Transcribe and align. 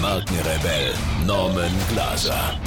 Markenrebell 0.00 0.94
Norman 1.26 1.70
Glaser. 1.92 2.58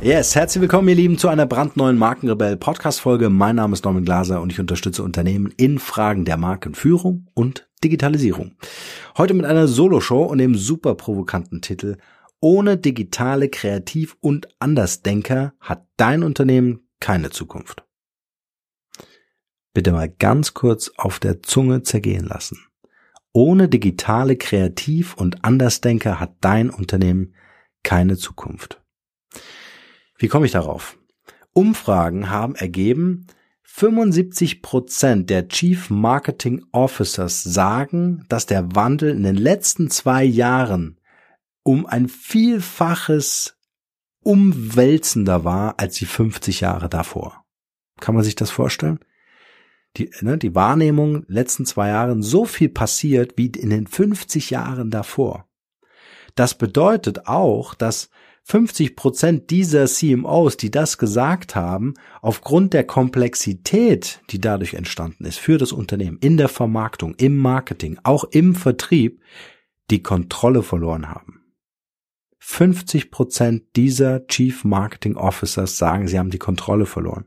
Yes, 0.00 0.34
herzlich 0.34 0.62
willkommen, 0.62 0.88
ihr 0.88 0.96
Lieben, 0.96 1.18
zu 1.18 1.28
einer 1.28 1.46
brandneuen 1.46 1.96
Markenrebell 1.96 2.56
Podcast 2.56 3.00
Folge. 3.00 3.30
Mein 3.30 3.56
Name 3.56 3.74
ist 3.74 3.84
Norman 3.84 4.04
Glaser 4.04 4.42
und 4.42 4.50
ich 4.50 4.58
unterstütze 4.58 5.04
Unternehmen 5.04 5.54
in 5.56 5.78
Fragen 5.78 6.24
der 6.24 6.36
Markenführung 6.36 7.28
und 7.34 7.68
Digitalisierung. 7.84 8.56
Heute 9.16 9.34
mit 9.34 9.46
einer 9.46 9.68
Soloshow 9.68 10.24
und 10.24 10.38
dem 10.38 10.56
super 10.56 10.96
provokanten 10.96 11.62
Titel 11.62 11.96
Ohne 12.40 12.76
digitale 12.76 13.48
Kreativ- 13.48 14.16
und 14.20 14.48
Andersdenker 14.58 15.52
hat 15.60 15.86
dein 15.96 16.24
Unternehmen 16.24 16.88
keine 16.98 17.30
Zukunft. 17.30 17.84
Bitte 19.74 19.92
mal 19.92 20.08
ganz 20.08 20.54
kurz 20.54 20.90
auf 20.96 21.20
der 21.20 21.40
Zunge 21.42 21.82
zergehen 21.82 22.24
lassen. 22.24 22.67
Ohne 23.32 23.68
digitale 23.68 24.36
Kreativ- 24.36 25.14
und 25.14 25.44
Andersdenker 25.44 26.18
hat 26.18 26.36
dein 26.40 26.70
Unternehmen 26.70 27.34
keine 27.82 28.16
Zukunft. 28.16 28.82
Wie 30.18 30.28
komme 30.28 30.46
ich 30.46 30.52
darauf? 30.52 30.98
Umfragen 31.52 32.30
haben 32.30 32.54
ergeben, 32.54 33.26
75 33.62 34.62
Prozent 34.62 35.30
der 35.30 35.48
Chief 35.48 35.88
Marketing 35.90 36.64
Officers 36.72 37.42
sagen, 37.42 38.24
dass 38.28 38.46
der 38.46 38.74
Wandel 38.74 39.14
in 39.14 39.22
den 39.22 39.36
letzten 39.36 39.88
zwei 39.90 40.24
Jahren 40.24 40.98
um 41.62 41.86
ein 41.86 42.08
Vielfaches 42.08 43.56
umwälzender 44.24 45.44
war 45.44 45.78
als 45.78 45.96
die 45.96 46.06
50 46.06 46.60
Jahre 46.60 46.88
davor. 46.88 47.44
Kann 48.00 48.14
man 48.14 48.24
sich 48.24 48.34
das 48.34 48.50
vorstellen? 48.50 48.98
Die, 49.96 50.10
ne, 50.20 50.38
die 50.38 50.54
Wahrnehmung 50.54 51.24
letzten 51.28 51.66
zwei 51.66 51.88
Jahren 51.88 52.22
so 52.22 52.44
viel 52.44 52.68
passiert 52.68 53.34
wie 53.36 53.46
in 53.46 53.70
den 53.70 53.86
50 53.86 54.50
Jahren 54.50 54.90
davor. 54.90 55.48
Das 56.34 56.56
bedeutet 56.56 57.26
auch, 57.26 57.74
dass 57.74 58.10
50 58.44 58.96
Prozent 58.96 59.50
dieser 59.50 59.86
CMOs, 59.86 60.56
die 60.56 60.70
das 60.70 60.96
gesagt 60.96 61.54
haben, 61.54 61.94
aufgrund 62.22 62.72
der 62.72 62.84
Komplexität, 62.84 64.20
die 64.30 64.40
dadurch 64.40 64.72
entstanden 64.72 65.26
ist 65.26 65.38
für 65.38 65.58
das 65.58 65.72
Unternehmen, 65.72 66.18
in 66.20 66.38
der 66.38 66.48
Vermarktung, 66.48 67.14
im 67.16 67.36
Marketing, 67.36 67.98
auch 68.04 68.24
im 68.24 68.54
Vertrieb, 68.54 69.20
die 69.90 70.02
Kontrolle 70.02 70.62
verloren 70.62 71.10
haben. 71.10 71.42
50 72.38 73.10
Prozent 73.10 73.64
dieser 73.76 74.26
Chief 74.28 74.64
Marketing 74.64 75.16
Officers 75.16 75.76
sagen, 75.76 76.08
sie 76.08 76.18
haben 76.18 76.30
die 76.30 76.38
Kontrolle 76.38 76.86
verloren. 76.86 77.26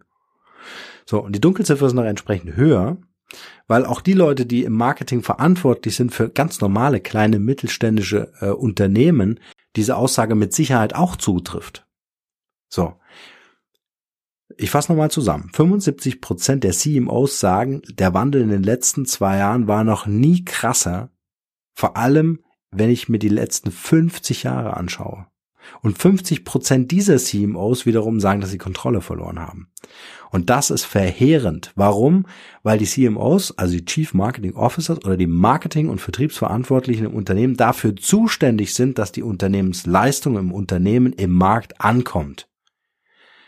So, 1.11 1.21
und 1.21 1.35
die 1.35 1.41
Dunkelziffer 1.41 1.87
ist 1.87 1.93
noch 1.93 2.05
entsprechend 2.05 2.55
höher, 2.55 2.95
weil 3.67 3.85
auch 3.85 3.99
die 3.99 4.13
Leute, 4.13 4.45
die 4.45 4.63
im 4.63 4.71
Marketing 4.71 5.23
verantwortlich 5.23 5.97
sind 5.97 6.13
für 6.13 6.29
ganz 6.29 6.61
normale 6.61 7.01
kleine 7.01 7.37
mittelständische 7.37 8.31
äh, 8.39 8.51
Unternehmen, 8.51 9.41
diese 9.75 9.97
Aussage 9.97 10.35
mit 10.35 10.53
Sicherheit 10.53 10.95
auch 10.95 11.17
zutrifft. 11.17 11.85
So. 12.69 12.93
Ich 14.55 14.71
fasse 14.71 14.89
nochmal 14.89 15.11
zusammen. 15.11 15.49
75 15.51 16.21
Prozent 16.21 16.63
der 16.63 16.71
CMOs 16.71 17.41
sagen, 17.41 17.81
der 17.89 18.13
Wandel 18.13 18.43
in 18.43 18.49
den 18.49 18.63
letzten 18.63 19.05
zwei 19.05 19.37
Jahren 19.37 19.67
war 19.67 19.83
noch 19.83 20.05
nie 20.05 20.45
krasser, 20.45 21.11
vor 21.73 21.97
allem 21.97 22.39
wenn 22.69 22.89
ich 22.89 23.09
mir 23.09 23.19
die 23.19 23.27
letzten 23.27 23.71
50 23.71 24.43
Jahre 24.43 24.77
anschaue. 24.77 25.27
Und 25.81 25.97
50 25.97 26.43
Prozent 26.45 26.91
dieser 26.91 27.17
CMOs 27.17 27.85
wiederum 27.85 28.19
sagen, 28.19 28.41
dass 28.41 28.51
sie 28.51 28.57
Kontrolle 28.57 29.01
verloren 29.01 29.39
haben. 29.39 29.71
Und 30.31 30.49
das 30.49 30.69
ist 30.69 30.85
verheerend. 30.85 31.71
Warum? 31.75 32.25
Weil 32.63 32.77
die 32.77 32.85
CMOs, 32.85 33.57
also 33.57 33.75
die 33.75 33.85
Chief 33.85 34.13
Marketing 34.13 34.53
Officers 34.53 35.03
oder 35.03 35.17
die 35.17 35.27
Marketing- 35.27 35.89
und 35.89 35.99
Vertriebsverantwortlichen 35.99 37.05
im 37.05 37.13
Unternehmen 37.13 37.57
dafür 37.57 37.95
zuständig 37.95 38.73
sind, 38.73 38.97
dass 38.97 39.11
die 39.11 39.23
Unternehmensleistung 39.23 40.37
im 40.37 40.51
Unternehmen 40.51 41.13
im 41.13 41.31
Markt 41.31 41.81
ankommt. 41.81 42.47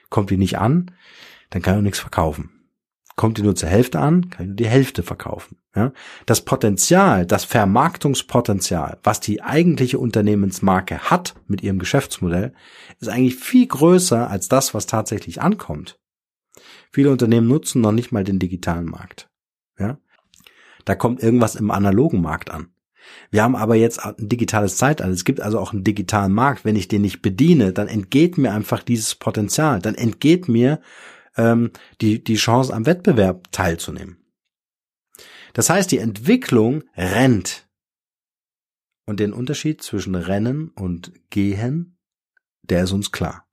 Kommt 0.10 0.30
die 0.30 0.38
nicht 0.38 0.60
an, 0.60 0.92
dann 1.50 1.62
kann 1.62 1.78
ich 1.78 1.84
nichts 1.84 2.00
verkaufen. 2.00 2.53
Kommt 3.16 3.38
die 3.38 3.44
nur 3.44 3.56
zur 3.56 3.70
Hälfte 3.70 4.00
an, 4.00 4.30
kann 4.30 4.46
ich 4.46 4.48
nur 4.48 4.56
die 4.56 4.68
Hälfte 4.68 5.04
verkaufen. 5.04 5.58
Ja? 5.76 5.92
Das 6.26 6.42
Potenzial, 6.42 7.26
das 7.26 7.46
Vermarktungspotenzial, 7.46 8.98
was 9.04 9.20
die 9.20 9.42
eigentliche 9.42 10.00
Unternehmensmarke 10.00 10.98
hat 10.98 11.36
mit 11.48 11.62
ihrem 11.62 11.80
Geschäftsmodell, 11.80 12.54
ist 13.00 13.10
eigentlich 13.10 13.36
viel 13.36 13.68
größer 13.68 14.30
als 14.30 14.48
das, 14.48 14.74
was 14.74 14.88
tatsächlich 14.88 15.42
ankommt. 15.42 16.00
Viele 16.92 17.12
Unternehmen 17.12 17.48
nutzen 17.48 17.82
noch 17.82 17.92
nicht 17.92 18.12
mal 18.12 18.24
den 18.24 18.40
digitalen 18.40 18.86
Markt. 18.86 19.30
Ja? 19.78 19.98
Da 20.86 20.96
kommt 20.96 21.22
irgendwas 21.22 21.56
im 21.56 21.72
analogen 21.72 22.22
Markt 22.22 22.52
an. 22.52 22.74
Wir 23.32 23.44
haben 23.44 23.56
aber 23.56 23.76
jetzt 23.76 24.04
ein 24.04 24.30
digitales 24.30 24.78
Zeitalter. 24.78 25.12
Es 25.12 25.26
gibt 25.26 25.42
also 25.42 25.60
auch 25.60 25.74
einen 25.74 25.84
digitalen 25.84 26.32
Markt. 26.32 26.66
Wenn 26.66 26.76
ich 26.76 26.88
den 26.88 27.02
nicht 27.02 27.22
bediene, 27.22 27.74
dann 27.74 27.88
entgeht 27.88 28.38
mir 28.38 28.54
einfach 28.54 28.84
dieses 28.84 29.16
Potenzial. 29.16 29.80
Dann 29.80 29.96
entgeht 29.96 30.48
mir 30.48 30.80
ähm, 31.38 31.72
die, 32.02 32.24
die 32.24 32.36
Chance 32.36 32.74
am 32.74 32.86
Wettbewerb 32.86 33.52
teilzunehmen. 33.52 34.18
Das 35.54 35.70
heißt, 35.70 35.92
die 35.92 36.00
Entwicklung 36.00 36.84
rennt. 36.96 37.68
Und 39.06 39.20
den 39.20 39.34
Unterschied 39.34 39.84
zwischen 39.84 40.16
Rennen 40.16 40.70
und 40.70 41.12
Gehen, 41.30 41.98
der 42.64 42.86
ist 42.86 42.94
uns 42.94 43.12
klar. 43.12 43.46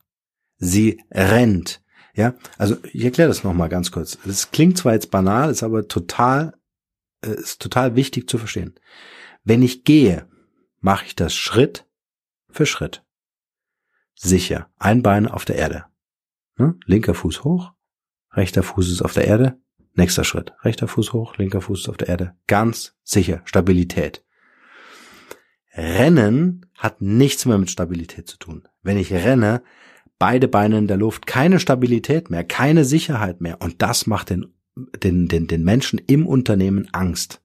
Sie 0.58 1.02
rennt. 1.10 1.82
Ja, 2.14 2.34
also 2.58 2.76
ich 2.92 3.04
erkläre 3.04 3.28
das 3.28 3.44
nochmal 3.44 3.68
ganz 3.68 3.90
kurz. 3.90 4.18
Es 4.26 4.50
klingt 4.50 4.78
zwar 4.78 4.94
jetzt 4.94 5.10
banal, 5.10 5.50
ist 5.50 5.62
aber 5.62 5.88
total, 5.88 6.54
äh, 7.24 7.34
ist 7.34 7.60
total 7.60 7.96
wichtig 7.96 8.28
zu 8.28 8.38
verstehen. 8.38 8.74
Wenn 9.42 9.62
ich 9.62 9.84
gehe, 9.84 10.28
mache 10.80 11.06
ich 11.06 11.16
das 11.16 11.34
Schritt 11.34 11.86
für 12.50 12.66
Schritt. 12.66 13.04
Sicher. 14.14 14.70
Ein 14.78 15.02
Bein 15.02 15.26
auf 15.26 15.44
der 15.44 15.56
Erde. 15.56 15.86
Ne? 16.60 16.76
Linker 16.84 17.14
Fuß 17.14 17.42
hoch, 17.42 17.72
rechter 18.32 18.62
Fuß 18.62 18.90
ist 18.90 19.00
auf 19.00 19.14
der 19.14 19.26
Erde, 19.26 19.58
nächster 19.94 20.24
Schritt. 20.24 20.52
Rechter 20.62 20.88
Fuß 20.88 21.14
hoch, 21.14 21.38
linker 21.38 21.62
Fuß 21.62 21.80
ist 21.80 21.88
auf 21.88 21.96
der 21.96 22.08
Erde. 22.08 22.34
Ganz 22.46 22.94
sicher. 23.02 23.40
Stabilität. 23.46 24.22
Rennen 25.72 26.66
hat 26.76 27.00
nichts 27.00 27.46
mehr 27.46 27.56
mit 27.56 27.70
Stabilität 27.70 28.28
zu 28.28 28.36
tun. 28.36 28.68
Wenn 28.82 28.98
ich 28.98 29.10
renne, 29.10 29.62
beide 30.18 30.48
Beine 30.48 30.76
in 30.76 30.86
der 30.86 30.98
Luft, 30.98 31.26
keine 31.26 31.60
Stabilität 31.60 32.28
mehr, 32.28 32.44
keine 32.44 32.84
Sicherheit 32.84 33.40
mehr. 33.40 33.62
Und 33.62 33.80
das 33.80 34.06
macht 34.06 34.28
den, 34.28 34.52
den, 35.02 35.28
den, 35.28 35.46
den 35.46 35.64
Menschen 35.64 35.98
im 35.98 36.26
Unternehmen 36.26 36.88
Angst. 36.92 37.40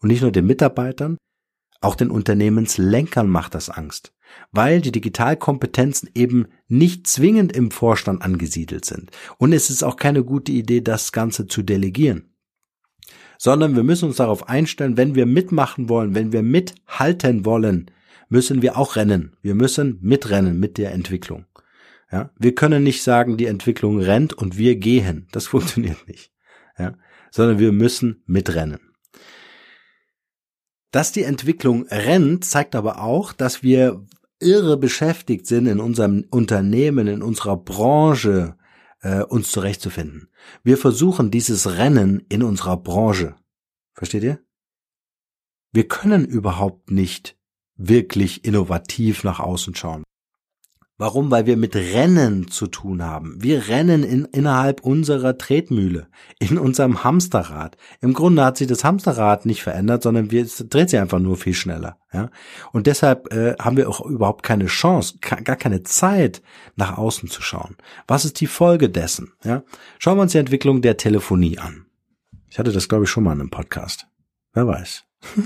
Und 0.00 0.08
nicht 0.08 0.20
nur 0.20 0.30
den 0.30 0.44
Mitarbeitern, 0.44 1.16
auch 1.80 1.94
den 1.94 2.10
Unternehmenslenkern 2.10 3.30
macht 3.30 3.54
das 3.54 3.70
Angst 3.70 4.12
weil 4.50 4.80
die 4.80 4.92
Digitalkompetenzen 4.92 6.10
eben 6.14 6.46
nicht 6.68 7.06
zwingend 7.06 7.52
im 7.52 7.70
Vorstand 7.70 8.22
angesiedelt 8.22 8.84
sind. 8.84 9.10
Und 9.38 9.52
es 9.52 9.70
ist 9.70 9.82
auch 9.82 9.96
keine 9.96 10.24
gute 10.24 10.52
Idee, 10.52 10.80
das 10.80 11.12
Ganze 11.12 11.46
zu 11.46 11.62
delegieren. 11.62 12.34
Sondern 13.38 13.74
wir 13.74 13.82
müssen 13.82 14.06
uns 14.06 14.16
darauf 14.16 14.48
einstellen, 14.48 14.96
wenn 14.96 15.14
wir 15.14 15.26
mitmachen 15.26 15.88
wollen, 15.88 16.14
wenn 16.14 16.32
wir 16.32 16.42
mithalten 16.42 17.44
wollen, 17.44 17.90
müssen 18.28 18.62
wir 18.62 18.78
auch 18.78 18.96
rennen. 18.96 19.36
Wir 19.42 19.54
müssen 19.54 19.98
mitrennen 20.00 20.58
mit 20.58 20.78
der 20.78 20.92
Entwicklung. 20.92 21.46
Ja, 22.10 22.30
wir 22.38 22.54
können 22.54 22.82
nicht 22.82 23.02
sagen, 23.02 23.38
die 23.38 23.46
Entwicklung 23.46 23.98
rennt 23.98 24.34
und 24.34 24.58
wir 24.58 24.76
gehen. 24.76 25.28
Das 25.32 25.46
funktioniert 25.48 26.06
nicht. 26.06 26.30
Ja, 26.78 26.94
sondern 27.30 27.58
wir 27.58 27.72
müssen 27.72 28.22
mitrennen. 28.26 28.80
Dass 30.92 31.10
die 31.10 31.22
Entwicklung 31.22 31.86
rennt, 31.88 32.44
zeigt 32.44 32.74
aber 32.74 33.00
auch, 33.00 33.32
dass 33.32 33.62
wir 33.62 34.04
irre 34.42 34.76
beschäftigt 34.76 35.46
sind 35.46 35.66
in 35.66 35.80
unserem 35.80 36.26
Unternehmen, 36.30 37.06
in 37.06 37.22
unserer 37.22 37.56
Branche, 37.56 38.56
äh, 39.00 39.22
uns 39.22 39.50
zurechtzufinden. 39.50 40.28
Wir 40.62 40.76
versuchen 40.76 41.30
dieses 41.30 41.76
Rennen 41.78 42.24
in 42.28 42.42
unserer 42.42 42.76
Branche. 42.76 43.36
Versteht 43.94 44.22
ihr? 44.22 44.40
Wir 45.72 45.88
können 45.88 46.24
überhaupt 46.24 46.90
nicht 46.90 47.38
wirklich 47.76 48.44
innovativ 48.44 49.24
nach 49.24 49.40
außen 49.40 49.74
schauen. 49.74 50.04
Warum? 51.02 51.32
Weil 51.32 51.46
wir 51.46 51.56
mit 51.56 51.74
Rennen 51.74 52.46
zu 52.46 52.68
tun 52.68 53.02
haben. 53.02 53.34
Wir 53.40 53.66
rennen 53.66 54.04
in, 54.04 54.24
innerhalb 54.26 54.82
unserer 54.82 55.36
Tretmühle, 55.36 56.06
in 56.38 56.58
unserem 56.58 57.02
Hamsterrad. 57.02 57.76
Im 58.00 58.14
Grunde 58.14 58.44
hat 58.44 58.56
sich 58.56 58.68
das 58.68 58.84
Hamsterrad 58.84 59.44
nicht 59.44 59.64
verändert, 59.64 60.04
sondern 60.04 60.30
wir, 60.30 60.44
es 60.44 60.64
dreht 60.70 60.90
sich 60.90 61.00
einfach 61.00 61.18
nur 61.18 61.36
viel 61.36 61.54
schneller. 61.54 61.98
Ja? 62.12 62.30
Und 62.70 62.86
deshalb 62.86 63.32
äh, 63.34 63.56
haben 63.58 63.76
wir 63.76 63.88
auch 63.88 64.00
überhaupt 64.06 64.44
keine 64.44 64.66
Chance, 64.66 65.18
gar 65.20 65.56
keine 65.56 65.82
Zeit, 65.82 66.40
nach 66.76 66.96
außen 66.96 67.28
zu 67.28 67.42
schauen. 67.42 67.76
Was 68.06 68.24
ist 68.24 68.40
die 68.40 68.46
Folge 68.46 68.88
dessen? 68.88 69.32
Ja? 69.42 69.64
Schauen 69.98 70.18
wir 70.18 70.22
uns 70.22 70.32
die 70.32 70.38
Entwicklung 70.38 70.82
der 70.82 70.98
Telefonie 70.98 71.58
an. 71.58 71.86
Ich 72.48 72.60
hatte 72.60 72.70
das, 72.70 72.88
glaube 72.88 73.06
ich, 73.06 73.10
schon 73.10 73.24
mal 73.24 73.32
in 73.32 73.40
einem 73.40 73.50
Podcast. 73.50 74.06
Wer 74.52 74.68
weiß. 74.68 75.02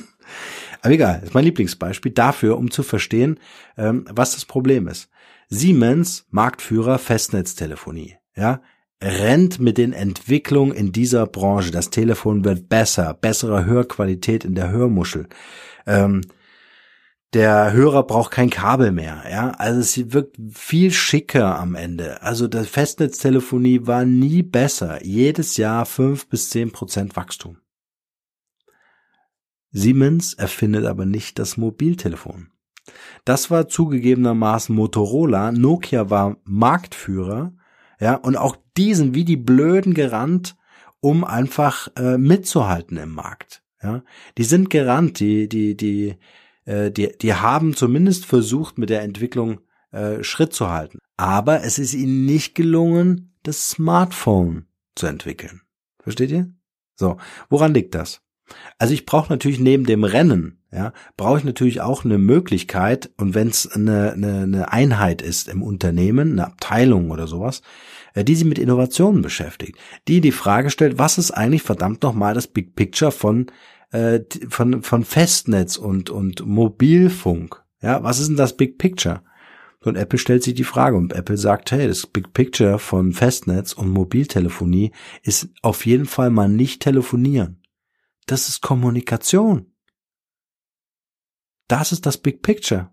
Aber 0.83 0.93
egal, 0.93 1.23
ist 1.25 1.33
mein 1.33 1.45
Lieblingsbeispiel 1.45 2.13
dafür, 2.13 2.59
um 2.59 2.71
zu 2.71 2.83
verstehen, 2.83 3.41
ähm, 3.79 4.05
was 4.11 4.35
das 4.35 4.45
Problem 4.45 4.87
ist. 4.87 5.09
Siemens, 5.49 6.27
Marktführer 6.31 6.99
Festnetztelefonie, 6.99 8.17
ja, 8.37 8.63
rennt 9.03 9.61
mit 9.61 9.79
den 9.79 9.93
Entwicklungen 9.93 10.75
in 10.75 10.93
dieser 10.93 11.27
Branche. 11.27 11.71
Das 11.71 11.91
Telefon 11.91 12.45
wird 12.45 12.69
besser, 12.69 13.15
bessere 13.15 13.65
Hörqualität 13.65 14.45
in 14.45 14.55
der 14.55 14.71
Hörmuschel. 14.71 15.29
Ähm, 15.87 16.23
der 17.33 17.73
Hörer 17.73 18.05
braucht 18.05 18.31
kein 18.31 18.51
Kabel 18.51 18.93
mehr, 18.93 19.25
ja. 19.31 19.51
Also 19.51 19.81
es 19.81 20.13
wirkt 20.13 20.37
viel 20.53 20.91
schicker 20.93 21.59
am 21.59 21.75
Ende. 21.75 22.23
Also 22.23 22.49
der 22.49 22.65
Festnetztelefonie 22.65 23.87
war 23.87 24.05
nie 24.05 24.43
besser. 24.43 25.05
Jedes 25.05 25.57
Jahr 25.57 25.87
fünf 25.87 26.29
bis 26.29 26.51
zehn 26.51 26.73
Prozent 26.73 27.17
Wachstum. 27.17 27.59
Siemens 29.71 30.33
erfindet 30.35 30.87
aber 30.87 31.05
nicht 31.05 31.39
das 31.39 31.57
Mobiltelefon. 31.57 32.49
Das 33.25 33.51
war 33.51 33.69
zugegebenermaßen 33.69 34.75
Motorola. 34.75 35.53
Nokia 35.53 36.11
war 36.11 36.37
Marktführer. 36.45 37.53
Ja, 38.01 38.15
und 38.15 38.37
auch 38.37 38.57
diesen 38.77 39.15
wie 39.15 39.25
die 39.25 39.37
Blöden 39.37 39.95
gerannt, 39.95 40.57
um 41.01 41.25
einfach 41.25 41.89
äh, 41.97 42.19
mitzuhalten 42.19 42.97
im 42.97 43.13
Markt. 43.13 43.63
Ja, 43.83 44.03
die 44.39 44.45
sind 44.45 44.71
gerannt, 44.71 45.21
die, 45.21 45.49
die, 45.49 45.77
die, 45.77 46.17
äh, 46.65 46.91
die, 46.91 47.17
die 47.17 47.35
haben 47.35 47.75
zumindest 47.75 48.27
versucht, 48.27 48.79
mit 48.79 48.91
der 48.91 49.03
Entwicklung 49.03 49.61
äh, 49.93 50.23
Schritt 50.23 50.53
zu 50.53 50.71
halten. 50.71 50.99
Aber 51.17 51.63
es 51.63 51.79
ist 51.79 51.95
ihnen 51.95 52.27
nicht 52.27 52.55
gelungen, 52.55 53.35
das 53.43 53.69
Smartphone 53.71 54.67
zu 54.95 55.07
entwickeln. 55.07 55.63
Versteht 56.03 56.31
ihr? 56.31 56.51
So, 56.97 57.19
woran 57.49 57.75
liegt 57.75 57.95
das? 57.95 58.21
Also 58.79 58.95
ich 58.95 59.07
brauche 59.07 59.33
natürlich 59.33 59.59
neben 59.59 59.85
dem 59.85 60.05
Rennen, 60.05 60.59
ja, 60.73 60.93
brauche 61.17 61.39
ich 61.39 61.45
natürlich 61.45 61.81
auch 61.81 62.05
eine 62.05 62.19
Möglichkeit 62.19 63.11
und 63.17 63.35
wenn 63.35 63.49
es 63.49 63.67
eine, 63.67 64.13
eine, 64.13 64.43
eine 64.43 64.73
Einheit 64.73 65.23
ist 65.23 65.49
im 65.49 65.63
Unternehmen, 65.63 66.33
eine 66.33 66.47
Abteilung 66.47 67.11
oder 67.11 67.27
sowas, 67.27 67.63
äh, 68.15 68.25
die 68.25 68.35
sich 68.35 68.45
mit 68.45 68.59
Innovationen 68.59 69.23
beschäftigt, 69.23 69.79
die 70.07 70.21
die 70.21 70.33
Frage 70.33 70.71
stellt, 70.71 70.99
was 70.99 71.19
ist 71.19 71.31
eigentlich 71.31 71.63
verdammt 71.63 72.03
nochmal 72.03 72.35
das 72.35 72.47
Big 72.47 72.77
Picture 72.77 73.11
von 73.11 73.47
äh, 73.91 74.21
von 74.49 74.83
von 74.83 75.05
Festnetz 75.05 75.77
und 75.77 76.11
und 76.11 76.47
Mobilfunk, 76.47 77.63
ja, 77.81 78.03
was 78.03 78.19
ist 78.21 78.29
denn 78.29 78.37
das 78.37 78.57
Big 78.57 78.79
Picture? 78.79 79.23
Und 79.85 79.97
Apple 79.97 80.19
stellt 80.19 80.43
sich 80.43 80.55
die 80.55 80.65
Frage 80.65 80.97
und 80.97 81.13
Apple 81.13 81.37
sagt, 81.37 81.71
hey, 81.71 81.87
das 81.87 82.07
Big 82.07 82.33
Picture 82.33 82.79
von 82.79 83.13
Festnetz 83.13 83.73
und 83.73 83.89
Mobiltelefonie 83.91 84.91
ist 85.23 85.49
auf 85.63 85.87
jeden 85.87 86.07
Fall 86.07 86.31
mal 86.31 86.49
nicht 86.49 86.83
telefonieren. 86.83 87.63
Das 88.27 88.49
ist 88.49 88.61
Kommunikation. 88.61 89.73
Das 91.69 91.93
ist 91.93 92.07
das 92.07 92.19
Big 92.19 92.43
Picture. 92.43 92.91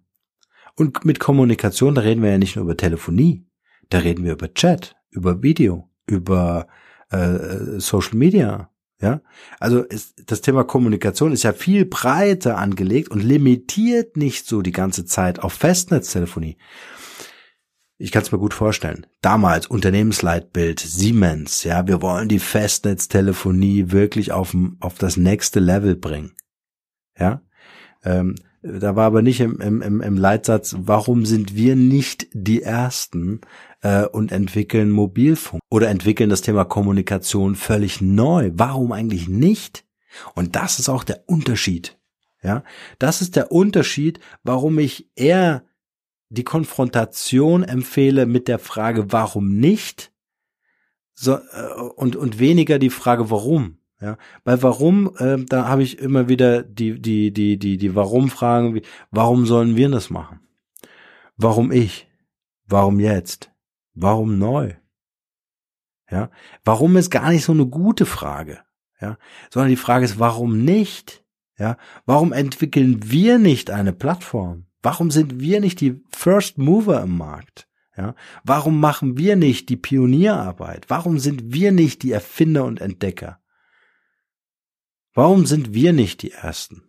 Und 0.76 1.06
mit 1.06 1.20
Kommunikation, 1.20 1.96
da 1.96 2.02
reden 2.02 2.24
wir 2.24 2.32
ja 2.32 2.38
nicht 2.38 2.56
nur 2.56 2.66
über 2.66 2.78
Telefonie, 2.78 3.46
da 3.90 4.00
reden 4.00 4.24
wir 4.26 4.34
über 4.34 4.54
Chat, 4.54 4.96
über 5.10 5.44
Video, 5.44 5.90
über 6.08 6.68
äh, 7.10 7.80
Social 7.80 8.16
Media. 8.16 8.70
Ja, 9.02 9.22
also 9.60 9.84
ist, 9.84 10.32
das 10.32 10.40
Thema 10.40 10.64
Kommunikation 10.64 11.34
ist 11.34 11.44
ja 11.44 11.52
viel 11.52 11.84
breiter 11.84 12.58
angelegt 12.58 13.10
und 13.10 13.22
limitiert 13.22 14.16
nicht 14.16 14.48
so 14.48 14.62
die 14.62 14.72
ganze 14.72 15.06
Zeit 15.06 15.40
auf 15.40 15.52
Festnetztelefonie. 15.54 16.58
Ich 18.04 18.12
kann 18.12 18.24
es 18.24 18.34
mir 18.34 18.38
gut 18.38 18.54
vorstellen. 18.54 19.08
Damals 19.22 19.68
Unternehmensleitbild 19.68 20.82
Siemens, 20.82 21.64
ja, 21.64 21.88
wir 21.88 22.02
wollen 22.02 22.28
die 22.28 22.40
Festnetztelefonie 22.40 23.92
wirklich 23.92 24.34
auf, 24.34 24.54
auf 24.82 24.96
das 24.96 25.16
nächste 25.16 25.62
Level 25.62 25.96
bringen. 25.96 26.34
Ja, 27.18 27.42
ähm, 28.04 28.36
da 28.62 28.98
war 28.98 29.06
aber 29.06 29.22
nicht 29.22 29.40
im, 29.40 29.62
im, 29.62 30.02
im 30.02 30.18
Leitsatz, 30.18 30.76
warum 30.78 31.26
sind 31.26 31.56
wir 31.56 31.78
nicht 31.78 32.28
die 32.34 32.62
Ersten 32.62 33.40
äh, 33.84 34.04
und 34.04 34.34
entwickeln 34.34 34.90
Mobilfunk 34.90 35.62
oder 35.70 35.88
entwickeln 35.88 36.30
das 36.30 36.42
Thema 36.42 36.66
Kommunikation 36.66 37.56
völlig 37.56 38.02
neu. 38.02 38.52
Warum 38.54 38.92
eigentlich 38.92 39.30
nicht? 39.30 39.86
Und 40.36 40.58
das 40.58 40.78
ist 40.78 40.90
auch 40.90 41.06
der 41.06 41.24
Unterschied. 41.26 41.98
Ja, 42.42 42.66
das 43.00 43.22
ist 43.22 43.38
der 43.38 43.54
Unterschied, 43.54 44.20
warum 44.44 44.78
ich 44.78 45.10
eher 45.16 45.64
die 46.34 46.44
Konfrontation 46.44 47.64
empfehle 47.64 48.26
mit 48.26 48.48
der 48.48 48.60
Frage, 48.60 49.12
warum 49.12 49.56
nicht, 49.58 50.12
so, 51.14 51.36
äh, 51.36 51.82
und, 51.96 52.16
und 52.16 52.40
weniger 52.40 52.80
die 52.80 52.90
Frage, 52.90 53.30
warum. 53.30 53.78
Ja, 54.02 54.18
bei 54.44 54.62
warum, 54.62 55.16
äh, 55.18 55.38
da 55.46 55.68
habe 55.68 55.84
ich 55.84 56.00
immer 56.00 56.28
wieder 56.28 56.64
die, 56.64 57.00
die, 57.00 57.32
die, 57.32 57.58
die, 57.58 57.78
die 57.78 57.96
Warum-Fragen, 57.96 58.76
wie, 58.76 58.82
warum 59.12 59.46
sollen 59.46 59.78
wir 59.78 59.88
das 59.90 60.10
machen? 60.10 60.42
Warum 61.38 61.72
ich? 61.72 62.08
Warum 62.66 63.00
jetzt? 63.00 63.52
Warum 63.94 64.40
neu? 64.40 64.74
Ja, 66.12 66.32
warum 66.66 66.98
ist 66.98 67.12
gar 67.12 67.30
nicht 67.30 67.46
so 67.46 67.54
eine 67.54 67.66
gute 67.66 68.06
Frage, 68.06 68.60
ja, 69.00 69.18
sondern 69.50 69.70
die 69.70 69.78
Frage 69.78 70.04
ist, 70.04 70.20
warum 70.20 70.66
nicht? 70.66 71.24
Ja, 71.58 71.78
warum 72.06 72.34
entwickeln 72.34 73.10
wir 73.10 73.38
nicht 73.38 73.72
eine 73.72 73.94
Plattform? 73.94 74.66
Warum 74.84 75.10
sind 75.10 75.40
wir 75.40 75.60
nicht 75.62 75.82
die 75.82 76.04
First 76.12 76.58
Mover 76.58 77.02
im 77.02 77.18
Markt? 77.18 77.68
Ja, 77.98 78.16
warum 78.44 78.80
machen 78.80 79.18
wir 79.18 79.36
nicht 79.36 79.70
die 79.70 79.78
Pionierarbeit? 79.78 80.90
Warum 80.90 81.20
sind 81.20 81.54
wir 81.54 81.72
nicht 81.72 82.04
die 82.04 82.12
Erfinder 82.12 82.66
und 82.66 82.82
Entdecker? 82.82 83.40
Warum 85.14 85.46
sind 85.46 85.74
wir 85.74 85.94
nicht 85.94 86.24
die 86.24 86.32
Ersten? 86.32 86.84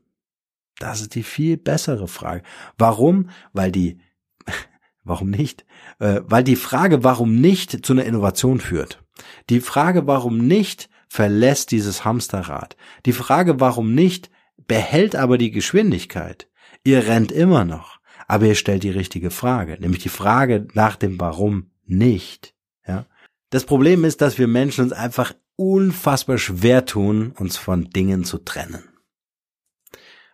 Das 0.79 1.02
ist 1.02 1.14
die 1.14 1.23
viel 1.23 1.56
bessere 1.56 2.08
Frage. 2.08 2.43
Warum? 2.79 3.31
Weil 3.52 3.70
die, 3.70 4.00
warum 5.05 5.31
nicht? 5.31 5.64
Äh, 5.99 6.23
weil 6.25 6.43
die 6.43 6.56
Frage, 6.56 7.05
warum 7.05 7.40
nicht, 7.40 7.85
zu 7.85 7.93
einer 7.93 8.05
Innovation 8.05 8.61
führt. 8.61 9.05
Die 9.50 9.61
Frage, 9.61 10.06
warum 10.06 10.38
nicht, 10.38 10.88
verlässt 11.08 11.70
dieses 11.70 12.05
Hamsterrad. 12.05 12.76
Die 13.06 13.12
Frage, 13.12 13.61
warum 13.61 13.94
nicht, 13.94 14.31
behält 14.67 15.14
aber 15.14 15.38
die 15.38 15.50
Geschwindigkeit. 15.50 16.49
Ihr 16.82 17.06
rennt 17.06 17.33
immer 17.33 17.64
noch, 17.64 17.93
aber 18.26 18.47
ihr 18.47 18.54
stellt 18.54 18.83
die 18.83 18.90
richtige 18.90 19.31
Frage, 19.31 19.76
nämlich 19.81 20.02
die 20.02 20.09
Frage 20.09 20.66
nach 20.75 20.97
dem 20.97 21.21
Warum 21.21 21.71
nicht. 21.87 22.54
Ja? 22.87 23.07
Das 23.50 23.64
Problem 23.64 24.04
ist, 24.04 24.21
dass 24.21 24.38
wir 24.38 24.49
Menschen 24.49 24.85
uns 24.85 24.93
einfach 24.93 25.35
unfassbar 25.57 26.38
schwer 26.38 26.85
tun, 26.87 27.33
uns 27.38 27.57
von 27.57 27.90
Dingen 27.90 28.25
zu 28.25 28.38
trennen. 28.38 28.85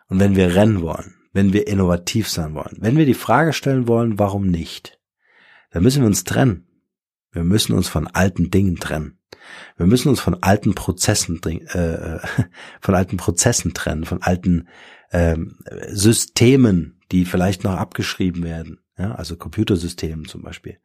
Und 0.09 0.19
wenn 0.19 0.37
wir 0.37 0.55
rennen 0.55 0.81
wollen, 0.81 1.15
wenn 1.33 1.53
wir 1.53 1.69
innovativ 1.69 2.29
sein 2.29 2.55
wollen, 2.55 2.77
wenn 2.81 2.97
wir 2.97 3.07
die 3.07 3.15
Frage 3.15 3.53
stellen 3.53 3.87
wollen, 3.87 4.19
warum 4.19 4.47
nicht, 4.47 4.99
dann 5.71 5.83
müssen 5.83 6.03
wir 6.03 6.09
uns 6.09 6.25
trennen. 6.25 6.67
Wir 7.33 7.45
müssen 7.45 7.75
uns 7.75 7.89
von 7.89 8.09
alten 8.09 8.51
Dingen 8.51 8.77
trennen. 8.77 9.19
Wir 9.77 9.87
müssen 9.87 10.09
uns 10.09 10.21
von 10.21 10.43
alten 10.43 10.75
Prozessen, 10.75 11.41
äh, 11.45 12.19
von 12.81 12.95
alten 12.95 13.17
Prozessen 13.17 13.73
trennen, 13.73 14.05
von 14.05 14.23
alten 14.23 14.69
ähm, 15.13 15.59
Systemen, 15.89 17.00
die 17.11 17.25
vielleicht 17.25 17.65
noch 17.65 17.75
abgeschrieben 17.75 18.43
werden, 18.43 18.81
ja, 18.97 19.15
also 19.15 19.37
Computersystemen 19.37 20.27
zum 20.27 20.43
Beispiel. 20.43 20.79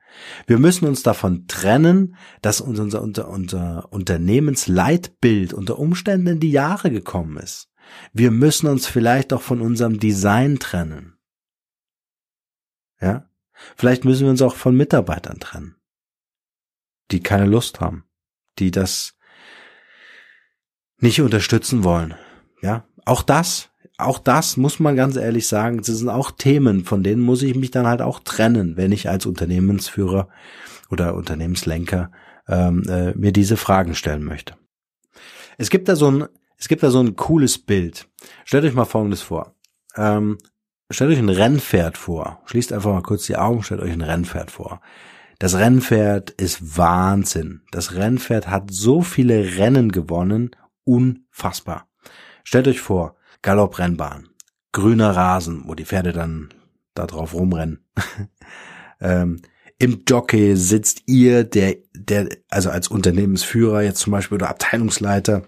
Wir 0.48 0.58
müssen 0.58 0.88
uns 0.88 1.04
davon 1.04 1.48
trennen, 1.48 2.16
dass 2.42 2.62
unser, 2.62 3.02
unser, 3.02 3.28
unser 3.28 3.92
Unternehmensleitbild 3.92 5.54
unter 5.54 5.78
Umständen 5.78 6.28
in 6.28 6.40
die 6.40 6.52
Jahre 6.52 6.92
gekommen 6.92 7.38
ist. 7.38 7.70
Wir 8.14 8.32
müssen 8.32 8.68
uns 8.68 8.88
vielleicht 8.88 9.34
auch 9.34 9.42
von 9.42 9.62
unserem 9.62 10.00
Design 10.00 10.60
trennen. 10.60 11.18
Ja, 13.00 13.30
vielleicht 13.76 14.06
müssen 14.06 14.24
wir 14.24 14.32
uns 14.32 14.42
auch 14.42 14.56
von 14.56 14.76
Mitarbeitern 14.76 15.40
trennen, 15.40 15.76
die 17.12 17.22
keine 17.22 17.46
Lust 17.46 17.82
haben, 17.82 18.06
die 18.58 18.72
das 18.72 19.16
nicht 20.98 21.22
unterstützen 21.22 21.84
wollen. 21.84 22.16
Ja, 22.62 22.88
auch 23.06 23.22
das 23.22 23.70
auch 23.98 24.20
das 24.20 24.58
muss 24.58 24.80
man 24.80 24.96
ganz 24.96 25.16
ehrlich 25.16 25.48
sagen, 25.48 25.78
das 25.78 25.88
sind 25.88 26.10
auch 26.10 26.32
Themen, 26.32 26.84
von 26.84 27.04
denen 27.04 27.22
muss 27.22 27.42
ich 27.44 27.56
mich 27.56 27.72
dann 27.72 27.88
halt 27.88 28.02
auch 28.02 28.20
trennen, 28.20 28.76
wenn 28.78 28.92
ich 28.92 29.10
als 29.10 29.26
Unternehmensführer 29.26 30.28
oder 30.90 31.16
Unternehmenslenker 31.16 32.12
ähm, 32.48 32.84
äh, 32.88 33.14
mir 33.14 33.32
diese 33.32 33.58
Fragen 33.58 33.96
stellen 33.96 34.24
möchte. 34.24 34.56
Es 35.58 35.70
gibt 35.70 35.88
da 35.88 35.96
so 35.96 36.12
ein, 36.12 36.26
es 36.58 36.68
gibt 36.68 36.84
da 36.84 36.90
so 36.90 37.00
ein 37.00 37.16
cooles 37.16 37.58
Bild. 37.58 38.08
Stellt 38.44 38.66
euch 38.66 38.74
mal 38.74 38.86
Folgendes 38.86 39.22
vor. 39.22 39.56
Ähm, 39.96 40.38
stellt 40.92 41.12
euch 41.12 41.20
ein 41.20 41.30
Rennpferd 41.30 41.98
vor. 41.98 42.42
Schließt 42.46 42.74
einfach 42.74 42.92
mal 42.92 43.02
kurz 43.02 43.26
die 43.26 43.38
Augen, 43.38 43.64
stellt 43.64 43.82
euch 43.82 43.94
ein 43.94 44.02
Rennpferd 44.02 44.52
vor. 44.52 44.82
Das 45.40 45.56
Rennpferd 45.56 46.32
ist 46.32 46.78
Wahnsinn. 46.78 47.62
Das 47.72 47.94
Rennpferd 47.96 48.48
hat 48.48 48.72
so 48.72 49.02
viele 49.02 49.58
Rennen 49.58 49.92
gewonnen, 49.92 50.52
unfassbar. 50.84 51.88
Stellt 52.44 52.68
euch 52.68 52.80
vor, 52.80 53.16
Galopprennbahn, 53.46 54.30
grüner 54.72 55.12
Rasen, 55.12 55.66
wo 55.68 55.76
die 55.76 55.86
Pferde 55.86 56.14
dann 56.14 56.50
da 56.96 57.06
drauf 57.06 57.36
rumrennen. 57.36 57.86
ähm, 59.00 59.44
Im 59.78 60.02
Jockey 60.08 60.56
sitzt 60.56 61.04
ihr, 61.06 61.44
der, 61.44 61.76
der, 61.94 62.28
also 62.50 62.72
als 62.72 62.88
Unternehmensführer 62.88 63.84
jetzt 63.84 64.00
zum 64.00 64.10
Beispiel 64.10 64.38
oder 64.38 64.50
Abteilungsleiter, 64.50 65.44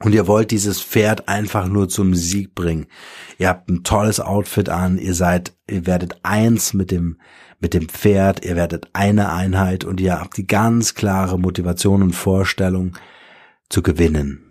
und 0.00 0.12
ihr 0.12 0.26
wollt 0.26 0.50
dieses 0.50 0.82
Pferd 0.82 1.26
einfach 1.26 1.68
nur 1.68 1.88
zum 1.88 2.14
Sieg 2.14 2.54
bringen. 2.54 2.86
Ihr 3.38 3.48
habt 3.48 3.70
ein 3.70 3.82
tolles 3.82 4.20
Outfit 4.20 4.68
an, 4.68 4.98
ihr 4.98 5.14
seid, 5.14 5.56
ihr 5.66 5.86
werdet 5.86 6.18
eins 6.22 6.74
mit 6.74 6.90
dem, 6.90 7.18
mit 7.60 7.72
dem 7.72 7.88
Pferd, 7.88 8.44
ihr 8.44 8.56
werdet 8.56 8.88
eine 8.92 9.32
Einheit 9.32 9.84
und 9.84 10.02
ihr 10.02 10.20
habt 10.20 10.36
die 10.36 10.46
ganz 10.46 10.94
klare 10.94 11.38
Motivation 11.38 12.02
und 12.02 12.12
Vorstellung 12.12 12.98
zu 13.70 13.80
gewinnen. 13.80 14.43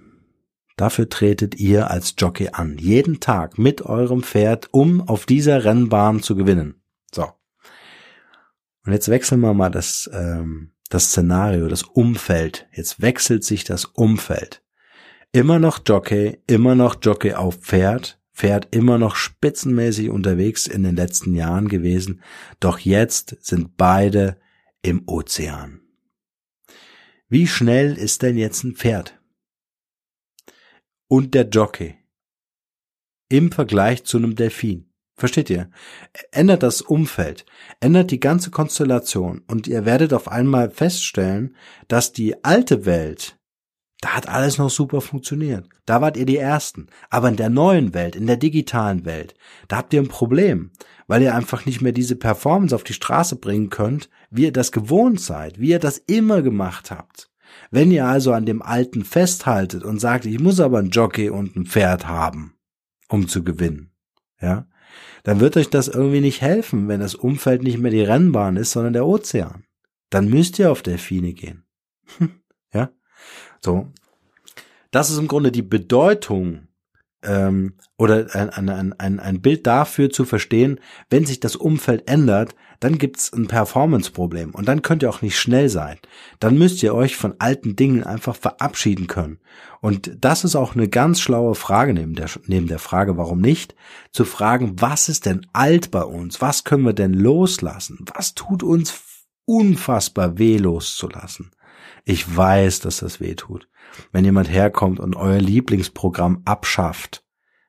Dafür 0.76 1.08
tretet 1.08 1.56
ihr 1.56 1.92
als 1.92 2.16
Jockey 2.18 2.50
an, 2.52 2.78
jeden 2.78 3.20
Tag 3.20 3.58
mit 3.58 3.84
eurem 3.84 4.24
Pferd, 4.24 4.70
um 4.72 5.08
auf 5.08 5.26
dieser 5.26 5.64
Rennbahn 5.64 6.22
zu 6.22 6.36
gewinnen. 6.36 6.82
So. 7.14 7.28
Und 8.86 8.92
jetzt 8.92 9.10
wechseln 9.10 9.42
wir 9.42 9.54
mal 9.54 9.70
das, 9.70 10.10
ähm, 10.14 10.72
das 10.90 11.06
Szenario, 11.06 11.68
das 11.68 11.84
Umfeld. 11.84 12.68
Jetzt 12.74 13.02
wechselt 13.02 13.44
sich 13.44 13.64
das 13.64 13.86
Umfeld. 13.86 14.64
Immer 15.32 15.60
noch 15.60 15.80
Jockey, 15.86 16.40
immer 16.48 16.76
noch 16.76 16.98
Jockey 17.02 17.34
auf 17.34 17.56
Pferd, 17.56 18.20
Pferd 18.34 18.68
immer 18.76 18.98
noch 18.98 19.16
spitzenmäßig 19.16 20.10
unterwegs 20.10 20.66
in 20.66 20.84
den 20.84 20.96
letzten 20.96 21.36
Jahren 21.36 21.68
gewesen, 21.68 22.22
doch 22.60 22.80
jetzt 22.80 23.38
sind 23.42 23.78
beide 23.78 24.38
im 24.82 25.04
Ozean. 25.08 25.82
Wie 27.30 27.48
schnell 27.48 27.96
ist 27.96 28.22
denn 28.22 28.38
jetzt 28.38 28.64
ein 28.64 28.76
Pferd? 28.76 29.20
Und 31.08 31.34
der 31.34 31.48
Jockey 31.48 31.96
im 33.30 33.52
Vergleich 33.52 34.04
zu 34.04 34.18
einem 34.18 34.36
Delfin. 34.36 34.90
Versteht 35.16 35.50
ihr? 35.50 35.70
Ändert 36.32 36.64
das 36.64 36.82
Umfeld, 36.82 37.46
ändert 37.80 38.12
die 38.12 38.20
ganze 38.20 38.52
Konstellation 38.52 39.42
und 39.48 39.68
ihr 39.68 39.86
werdet 39.86 40.14
auf 40.14 40.28
einmal 40.28 40.70
feststellen, 40.70 41.56
dass 41.88 42.14
die 42.14 42.44
alte 42.44 42.86
Welt 42.86 43.38
da 44.04 44.10
hat 44.10 44.28
alles 44.28 44.58
noch 44.58 44.70
super 44.70 45.00
funktioniert. 45.00 45.70
Da 45.86 46.02
wart 46.02 46.18
ihr 46.18 46.26
die 46.26 46.36
Ersten. 46.36 46.88
Aber 47.10 47.30
in 47.30 47.38
der 47.38 47.50
neuen 47.50 47.94
Welt, 47.94 48.18
in 48.18 48.28
der 48.28 48.36
digitalen 48.36 49.06
Welt, 49.06 49.34
da 49.70 49.78
habt 49.78 49.94
ihr 49.94 50.02
ein 50.02 50.10
Problem, 50.10 50.72
weil 51.08 51.22
ihr 51.22 51.34
einfach 51.34 51.66
nicht 51.66 51.82
mehr 51.82 51.94
diese 51.94 52.18
Performance 52.18 52.76
auf 52.76 52.84
die 52.84 52.92
Straße 52.92 53.38
bringen 53.38 53.70
könnt, 53.70 54.10
wie 54.30 54.44
ihr 54.44 54.52
das 54.52 54.74
gewohnt 54.74 55.22
seid, 55.22 55.58
wie 55.58 55.70
ihr 55.70 55.80
das 55.80 56.00
immer 56.00 56.42
gemacht 56.42 56.92
habt. 56.92 57.32
Wenn 57.72 57.92
ihr 57.92 58.06
also 58.06 58.34
an 58.34 58.46
dem 58.46 58.62
Alten 58.62 59.04
festhaltet 59.04 59.84
und 59.84 60.00
sagt, 60.00 60.26
ich 60.26 60.40
muss 60.40 60.60
aber 60.60 60.80
ein 60.80 60.90
Jockey 60.90 61.30
und 61.30 61.56
ein 61.56 61.66
Pferd 61.66 62.08
haben, 62.08 62.56
um 63.10 63.28
zu 63.28 63.44
gewinnen, 63.44 63.92
ja, 64.42 64.68
dann 65.24 65.40
wird 65.40 65.58
euch 65.58 65.70
das 65.70 65.88
irgendwie 65.88 66.22
nicht 66.22 66.42
helfen, 66.42 66.88
wenn 66.88 67.00
das 67.00 67.16
Umfeld 67.16 67.64
nicht 67.64 67.80
mehr 67.80 67.92
die 67.92 68.02
Rennbahn 68.02 68.58
ist, 68.58 68.72
sondern 68.72 68.94
der 68.94 69.08
Ozean. 69.08 69.64
Dann 70.10 70.30
müsst 70.30 70.60
ihr 70.60 70.72
auf 70.72 70.84
Delfine 70.84 71.34
gehen. 71.34 71.66
ja? 72.74 72.92
So. 73.62 73.92
Das 74.92 75.10
ist 75.10 75.18
im 75.18 75.28
Grunde 75.28 75.52
die 75.52 75.64
Bedeutung 75.64 76.68
ähm, 77.24 77.74
oder 77.98 78.28
ein, 78.34 78.70
ein, 78.70 78.94
ein, 78.94 79.20
ein 79.20 79.42
Bild 79.42 79.68
dafür 79.68 80.10
zu 80.10 80.26
verstehen, 80.26 80.80
wenn 81.10 81.26
sich 81.26 81.40
das 81.40 81.56
Umfeld 81.56 82.10
ändert, 82.10 82.56
dann 82.80 82.98
gibt's 82.98 83.32
ein 83.32 83.48
Performance-Problem 83.48 84.52
und 84.52 84.68
dann 84.68 84.82
könnt 84.82 85.04
ihr 85.04 85.10
auch 85.10 85.22
nicht 85.22 85.40
schnell 85.40 85.70
sein. 85.70 85.98
Dann 86.40 86.58
müsst 86.58 86.84
ihr 86.84 86.94
euch 86.94 87.16
von 87.16 87.36
alten 87.40 87.78
Dingen 87.78 88.04
einfach 88.04 88.36
verabschieden 88.36 89.08
können. 89.08 89.40
Und 89.80 90.18
das 90.20 90.44
ist 90.44 90.56
auch 90.56 90.76
eine 90.76 90.90
ganz 90.90 91.22
schlaue 91.22 91.56
Frage 91.56 91.94
neben 91.94 92.14
der, 92.14 92.30
neben 92.46 92.68
der 92.68 92.80
Frage, 92.80 93.18
warum 93.18 93.40
nicht, 93.40 93.74
zu 94.12 94.26
fragen, 94.26 94.82
was 94.82 95.08
ist 95.08 95.26
denn 95.26 95.48
alt 95.54 95.92
bei 95.92 96.04
uns? 96.04 96.42
Was 96.42 96.66
können 96.66 96.84
wir 96.84 96.94
denn 96.94 97.14
loslassen? 97.14 98.04
Was 98.14 98.34
tut 98.34 98.64
uns 98.64 99.02
unfassbar 99.46 100.38
weh 100.38 100.58
loszulassen? 100.58 101.52
Ich 102.06 102.36
weiß, 102.36 102.82
dass 102.82 102.98
das 102.98 103.20
weh 103.20 103.36
tut. 103.36 103.68
Wenn 104.12 104.26
jemand 104.26 104.50
herkommt 104.50 105.00
und 105.00 105.16
euer 105.16 105.40
Lieblingsprogramm 105.40 106.42
abschafft, 106.46 107.24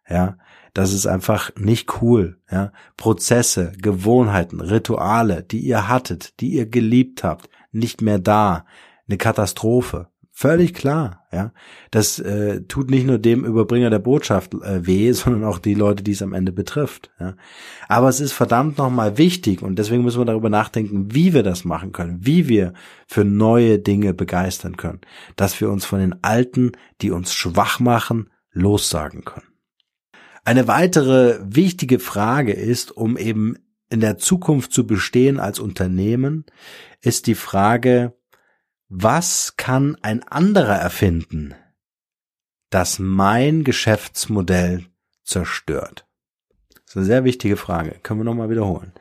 ja, 0.08 0.38
das 0.74 0.92
ist 0.92 1.06
einfach 1.06 1.52
nicht 1.56 2.02
cool, 2.02 2.40
ja. 2.50 2.72
Prozesse, 2.96 3.72
Gewohnheiten, 3.80 4.60
Rituale, 4.60 5.42
die 5.42 5.60
ihr 5.60 5.88
hattet, 5.88 6.40
die 6.40 6.50
ihr 6.50 6.66
geliebt 6.66 7.22
habt, 7.22 7.48
nicht 7.70 8.02
mehr 8.02 8.18
da. 8.18 8.66
Eine 9.06 9.18
Katastrophe. 9.18 10.08
Völlig 10.36 10.74
klar, 10.74 11.28
ja. 11.32 11.52
Das 11.92 12.18
äh, 12.18 12.62
tut 12.62 12.90
nicht 12.90 13.06
nur 13.06 13.18
dem 13.18 13.44
Überbringer 13.44 13.88
der 13.88 14.00
Botschaft 14.00 14.52
äh, 14.54 14.84
weh, 14.84 15.12
sondern 15.12 15.44
auch 15.44 15.60
die 15.60 15.74
Leute, 15.74 16.02
die 16.02 16.10
es 16.10 16.22
am 16.22 16.32
Ende 16.32 16.50
betrifft. 16.50 17.12
Ja. 17.20 17.36
Aber 17.88 18.08
es 18.08 18.18
ist 18.18 18.32
verdammt 18.32 18.76
nochmal 18.76 19.16
wichtig 19.16 19.62
und 19.62 19.78
deswegen 19.78 20.02
müssen 20.02 20.20
wir 20.20 20.24
darüber 20.24 20.50
nachdenken, 20.50 21.14
wie 21.14 21.34
wir 21.34 21.44
das 21.44 21.64
machen 21.64 21.92
können, 21.92 22.26
wie 22.26 22.48
wir 22.48 22.72
für 23.06 23.24
neue 23.24 23.78
Dinge 23.78 24.12
begeistern 24.12 24.76
können, 24.76 25.02
dass 25.36 25.60
wir 25.60 25.70
uns 25.70 25.84
von 25.84 26.00
den 26.00 26.24
Alten, 26.24 26.72
die 27.00 27.12
uns 27.12 27.32
schwach 27.32 27.78
machen, 27.78 28.28
lossagen 28.50 29.24
können. 29.24 29.46
Eine 30.44 30.66
weitere 30.66 31.38
wichtige 31.44 32.00
Frage 32.00 32.52
ist, 32.54 32.90
um 32.90 33.16
eben 33.16 33.54
in 33.88 34.00
der 34.00 34.18
Zukunft 34.18 34.72
zu 34.72 34.84
bestehen 34.84 35.38
als 35.38 35.60
Unternehmen, 35.60 36.44
ist 37.02 37.28
die 37.28 37.36
Frage, 37.36 38.14
was 38.96 39.56
kann 39.56 39.96
ein 40.02 40.22
anderer 40.22 40.76
erfinden, 40.76 41.52
das 42.70 43.00
mein 43.00 43.64
Geschäftsmodell 43.64 44.84
zerstört? 45.24 46.06
Das 46.70 46.90
ist 46.90 46.96
eine 46.98 47.06
sehr 47.06 47.24
wichtige 47.24 47.56
Frage. 47.56 47.96
Können 48.04 48.20
wir 48.20 48.24
nochmal 48.24 48.50
wiederholen. 48.50 48.92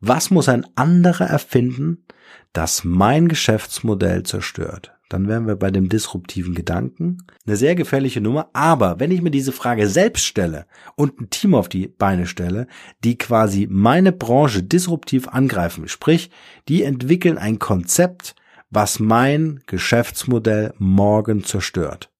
Was 0.00 0.30
muss 0.30 0.48
ein 0.48 0.66
anderer 0.74 1.26
erfinden, 1.26 2.04
das 2.52 2.82
mein 2.82 3.28
Geschäftsmodell 3.28 4.24
zerstört? 4.24 4.92
Dann 5.08 5.28
wären 5.28 5.46
wir 5.46 5.54
bei 5.54 5.70
dem 5.70 5.88
disruptiven 5.88 6.56
Gedanken. 6.56 7.18
Eine 7.46 7.54
sehr 7.54 7.76
gefährliche 7.76 8.20
Nummer. 8.20 8.50
Aber 8.52 8.98
wenn 8.98 9.12
ich 9.12 9.22
mir 9.22 9.30
diese 9.30 9.52
Frage 9.52 9.86
selbst 9.86 10.26
stelle 10.26 10.66
und 10.96 11.20
ein 11.20 11.30
Team 11.30 11.54
auf 11.54 11.68
die 11.68 11.86
Beine 11.86 12.26
stelle, 12.26 12.66
die 13.04 13.16
quasi 13.16 13.68
meine 13.70 14.10
Branche 14.10 14.64
disruptiv 14.64 15.28
angreifen, 15.28 15.86
sprich, 15.86 16.32
die 16.68 16.82
entwickeln 16.82 17.38
ein 17.38 17.60
Konzept, 17.60 18.34
was 18.70 18.98
mein 18.98 19.62
Geschäftsmodell 19.66 20.74
morgen 20.78 21.44
zerstört. 21.44 22.12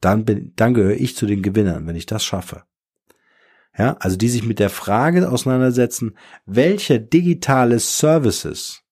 Dann, 0.00 0.24
bin, 0.24 0.52
dann 0.56 0.74
gehöre 0.74 0.96
ich 0.96 1.16
zu 1.16 1.26
den 1.26 1.42
Gewinnern, 1.42 1.86
wenn 1.86 1.96
ich 1.96 2.06
das 2.06 2.24
schaffe. 2.24 2.62
Ja, 3.76 3.96
also 4.00 4.16
die 4.16 4.28
sich 4.28 4.44
mit 4.44 4.58
der 4.58 4.70
Frage 4.70 5.30
auseinandersetzen, 5.30 6.16
welche 6.46 7.00
digitale 7.00 7.78
Services 7.78 8.82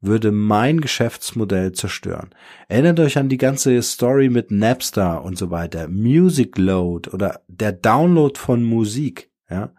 würde 0.00 0.32
mein 0.32 0.80
Geschäftsmodell 0.80 1.72
zerstören. 1.72 2.30
Erinnert 2.68 2.98
euch 3.00 3.18
an 3.18 3.28
die 3.28 3.36
ganze 3.38 3.80
Story 3.82 4.28
mit 4.28 4.50
Napster 4.50 5.22
und 5.22 5.38
so 5.38 5.50
weiter, 5.50 5.86
Music 5.88 6.58
Load 6.58 7.10
oder 7.10 7.40
der 7.46 7.72
Download 7.72 8.38
von 8.38 8.64
Musik. 8.64 9.30
Ja, 9.48 9.72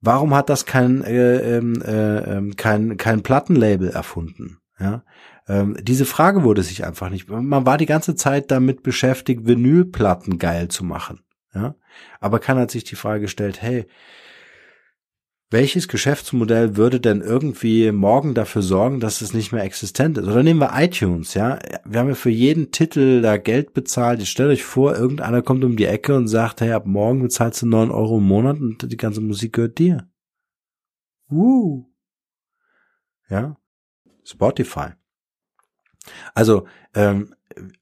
warum 0.00 0.34
hat 0.34 0.50
das 0.50 0.66
kein 0.66 1.02
äh, 1.02 1.56
ähm, 1.56 1.80
äh, 1.82 2.38
äh, 2.38 2.50
kein 2.56 2.96
kein 2.96 3.22
Plattenlabel 3.22 3.88
erfunden? 3.88 4.58
Ja, 4.78 5.04
ähm, 5.48 5.76
diese 5.80 6.04
Frage 6.04 6.44
wurde 6.44 6.62
sich 6.62 6.84
einfach 6.84 7.10
nicht. 7.10 7.28
Man 7.28 7.66
war 7.66 7.78
die 7.78 7.86
ganze 7.86 8.14
Zeit 8.14 8.50
damit 8.50 8.82
beschäftigt, 8.82 9.46
Vinylplatten 9.46 10.38
geil 10.38 10.68
zu 10.68 10.84
machen. 10.84 11.20
Ja, 11.54 11.74
aber 12.20 12.38
keiner 12.38 12.60
hat 12.62 12.70
sich 12.70 12.84
die 12.84 12.96
Frage 12.96 13.22
gestellt, 13.22 13.62
hey, 13.62 13.86
welches 15.50 15.88
Geschäftsmodell 15.88 16.76
würde 16.76 17.00
denn 17.00 17.22
irgendwie 17.22 17.90
morgen 17.90 18.34
dafür 18.34 18.60
sorgen, 18.60 19.00
dass 19.00 19.22
es 19.22 19.32
nicht 19.32 19.50
mehr 19.50 19.64
existent 19.64 20.18
ist? 20.18 20.26
Oder 20.26 20.42
nehmen 20.42 20.60
wir 20.60 20.72
iTunes, 20.74 21.32
ja? 21.32 21.58
Wir 21.86 22.00
haben 22.00 22.08
ja 22.08 22.14
für 22.14 22.30
jeden 22.30 22.70
Titel 22.70 23.22
da 23.22 23.38
Geld 23.38 23.72
bezahlt. 23.72 24.18
Jetzt 24.18 24.28
stellt 24.28 24.50
euch 24.50 24.64
vor, 24.64 24.94
irgendeiner 24.94 25.40
kommt 25.40 25.64
um 25.64 25.76
die 25.76 25.86
Ecke 25.86 26.14
und 26.14 26.28
sagt, 26.28 26.60
hey, 26.60 26.72
ab 26.72 26.86
morgen 26.86 27.22
bezahlst 27.22 27.62
du 27.62 27.66
neun 27.66 27.90
Euro 27.90 28.18
im 28.18 28.24
Monat 28.24 28.58
und 28.58 28.92
die 28.92 28.96
ganze 28.98 29.22
Musik 29.22 29.54
gehört 29.54 29.78
dir. 29.78 30.06
Woo. 31.28 31.86
Ja? 33.30 33.56
Spotify. 34.28 34.90
Also 36.34 36.66
ähm, 36.94 37.34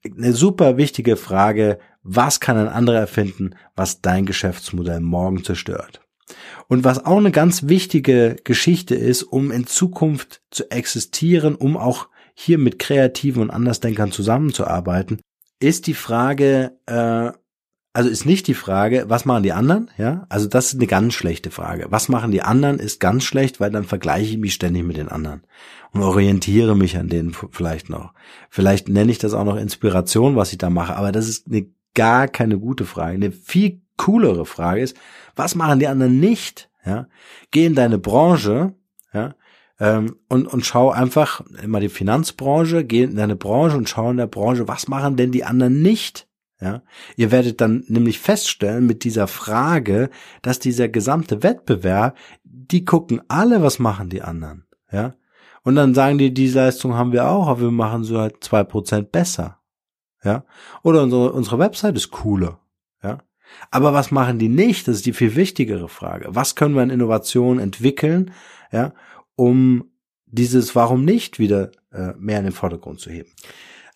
eine 0.03 0.33
super 0.33 0.77
wichtige 0.77 1.17
Frage, 1.17 1.79
was 2.03 2.39
kann 2.39 2.57
ein 2.57 2.69
anderer 2.69 2.99
erfinden, 2.99 3.55
was 3.75 4.01
dein 4.01 4.25
Geschäftsmodell 4.25 5.01
morgen 5.01 5.43
zerstört? 5.43 6.01
Und 6.67 6.83
was 6.83 7.05
auch 7.05 7.17
eine 7.17 7.31
ganz 7.31 7.67
wichtige 7.67 8.35
Geschichte 8.43 8.95
ist, 8.95 9.23
um 9.23 9.51
in 9.51 9.67
Zukunft 9.67 10.41
zu 10.51 10.69
existieren, 10.71 11.55
um 11.55 11.77
auch 11.77 12.09
hier 12.33 12.57
mit 12.57 12.79
Kreativen 12.79 13.41
und 13.41 13.49
Andersdenkern 13.49 14.11
zusammenzuarbeiten, 14.11 15.21
ist 15.59 15.87
die 15.87 15.93
Frage, 15.93 16.77
äh, 16.85 17.31
also 17.97 18.11
ist 18.11 18.27
nicht 18.27 18.45
die 18.45 18.53
Frage, 18.53 19.05
was 19.07 19.25
machen 19.25 19.41
die 19.41 19.53
anderen, 19.53 19.89
ja? 19.97 20.27
Also 20.29 20.47
das 20.47 20.67
ist 20.67 20.75
eine 20.75 20.85
ganz 20.85 21.15
schlechte 21.15 21.49
Frage. 21.49 21.87
Was 21.89 22.09
machen 22.09 22.31
die 22.31 22.43
anderen 22.43 22.77
ist 22.77 22.99
ganz 22.99 23.23
schlecht, 23.23 23.59
weil 23.59 23.71
dann 23.71 23.85
vergleiche 23.85 24.33
ich 24.33 24.37
mich 24.37 24.53
ständig 24.53 24.83
mit 24.83 24.97
den 24.97 25.09
anderen 25.09 25.41
und 25.93 26.03
orientiere 26.03 26.75
mich 26.75 26.95
an 26.95 27.09
denen 27.09 27.35
vielleicht 27.49 27.89
noch. 27.89 28.13
Vielleicht 28.51 28.87
nenne 28.87 29.11
ich 29.11 29.17
das 29.17 29.33
auch 29.33 29.45
noch 29.45 29.55
Inspiration, 29.55 30.35
was 30.35 30.51
ich 30.51 30.59
da 30.59 30.69
mache, 30.69 30.95
aber 30.95 31.11
das 31.11 31.27
ist 31.27 31.47
eine 31.47 31.65
gar 31.95 32.27
keine 32.27 32.59
gute 32.59 32.85
Frage. 32.85 33.15
Eine 33.15 33.31
viel 33.31 33.81
coolere 33.97 34.45
Frage 34.45 34.81
ist, 34.81 34.95
was 35.35 35.55
machen 35.55 35.79
die 35.79 35.87
anderen 35.87 36.19
nicht, 36.19 36.69
ja? 36.85 37.07
Geh 37.49 37.65
in 37.65 37.73
deine 37.73 37.97
Branche, 37.97 38.75
ja? 39.11 39.33
Ähm, 39.79 40.17
und, 40.29 40.45
und 40.45 40.67
schau 40.67 40.91
einfach 40.91 41.41
immer 41.63 41.79
die 41.79 41.89
Finanzbranche, 41.89 42.83
geh 42.83 43.05
in 43.05 43.15
deine 43.15 43.35
Branche 43.35 43.75
und 43.75 43.89
schau 43.89 44.11
in 44.11 44.17
der 44.17 44.27
Branche, 44.27 44.67
was 44.67 44.87
machen 44.87 45.15
denn 45.15 45.31
die 45.31 45.45
anderen 45.45 45.81
nicht? 45.81 46.27
Ja, 46.59 46.81
ihr 47.15 47.31
werdet 47.31 47.61
dann 47.61 47.83
nämlich 47.87 48.17
feststellen 48.17 48.87
mit 48.87 49.03
dieser 49.03 49.27
Frage, 49.27 50.09
dass 50.41 50.57
dieser 50.57 50.89
gesamte 50.89 51.43
Wettbewerb, 51.43 52.17
die 52.43 52.83
gucken 52.83 53.21
alle, 53.27 53.61
was 53.61 53.77
machen 53.77 54.09
die 54.09 54.23
anderen, 54.23 54.65
ja. 54.91 55.15
Und 55.63 55.75
dann 55.75 55.93
sagen 55.93 56.17
die, 56.17 56.33
die 56.33 56.47
Leistung 56.47 56.95
haben 56.95 57.11
wir 57.11 57.27
auch, 57.27 57.47
aber 57.47 57.61
wir 57.61 57.71
machen 57.71 58.03
so 58.03 58.17
halt 58.19 58.43
zwei 58.43 58.63
Prozent 58.63 59.11
besser, 59.11 59.59
ja. 60.23 60.45
Oder 60.81 61.03
unsere, 61.03 61.31
unsere 61.31 61.59
Website 61.59 61.95
ist 61.95 62.09
cooler, 62.09 62.59
ja. 63.03 63.19
Aber 63.69 63.93
was 63.93 64.09
machen 64.09 64.39
die 64.39 64.49
nicht? 64.49 64.87
Das 64.87 64.95
ist 64.95 65.05
die 65.05 65.13
viel 65.13 65.35
wichtigere 65.35 65.87
Frage. 65.87 66.29
Was 66.31 66.55
können 66.55 66.73
wir 66.73 66.81
in 66.81 66.89
Innovationen 66.89 67.59
entwickeln, 67.59 68.31
ja, 68.71 68.93
um 69.35 69.91
dieses 70.25 70.75
Warum 70.75 71.05
nicht 71.05 71.37
wieder 71.37 71.71
äh, 71.91 72.13
mehr 72.17 72.39
in 72.39 72.45
den 72.45 72.53
Vordergrund 72.53 72.99
zu 72.99 73.11
heben? 73.11 73.29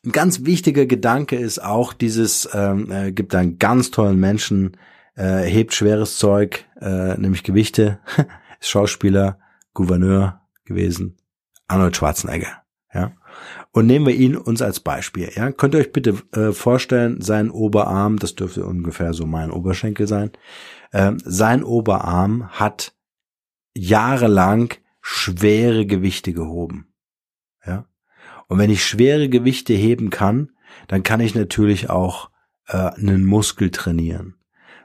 Ein 0.03 0.11
ganz 0.11 0.45
wichtiger 0.45 0.87
Gedanke 0.87 1.35
ist 1.35 1.63
auch 1.63 1.93
dieses, 1.93 2.49
ähm, 2.53 2.91
äh, 2.91 3.11
gibt 3.11 3.35
einen 3.35 3.59
ganz 3.59 3.91
tollen 3.91 4.19
Menschen, 4.19 4.77
äh, 5.15 5.43
hebt 5.43 5.73
schweres 5.73 6.17
Zeug, 6.17 6.65
äh, 6.79 7.15
nämlich 7.19 7.43
Gewichte, 7.43 7.99
ist 8.59 8.69
Schauspieler, 8.69 9.39
Gouverneur 9.73 10.41
gewesen, 10.65 11.17
Arnold 11.67 11.95
Schwarzenegger. 11.95 12.63
Ja. 12.93 13.13
Und 13.71 13.85
nehmen 13.85 14.05
wir 14.07 14.15
ihn 14.15 14.35
uns 14.35 14.61
als 14.61 14.79
Beispiel. 14.79 15.31
Ja. 15.35 15.51
Könnt 15.51 15.75
ihr 15.75 15.79
euch 15.79 15.93
bitte 15.93 16.17
äh, 16.33 16.51
vorstellen, 16.51 17.21
sein 17.21 17.51
Oberarm, 17.51 18.17
das 18.17 18.35
dürfte 18.35 18.65
ungefähr 18.65 19.13
so 19.13 19.25
mein 19.25 19.51
Oberschenkel 19.51 20.07
sein, 20.07 20.31
äh, 20.91 21.13
sein 21.23 21.63
Oberarm 21.63 22.49
hat 22.49 22.93
jahrelang 23.73 24.73
schwere 24.99 25.85
Gewichte 25.85 26.33
gehoben. 26.33 26.93
Ja. 27.65 27.85
Und 28.51 28.57
wenn 28.57 28.69
ich 28.69 28.83
schwere 28.83 29.29
Gewichte 29.29 29.73
heben 29.73 30.09
kann, 30.09 30.49
dann 30.89 31.03
kann 31.03 31.21
ich 31.21 31.35
natürlich 31.35 31.89
auch 31.89 32.29
äh, 32.67 32.75
einen 32.75 33.23
Muskel 33.23 33.71
trainieren. 33.71 34.35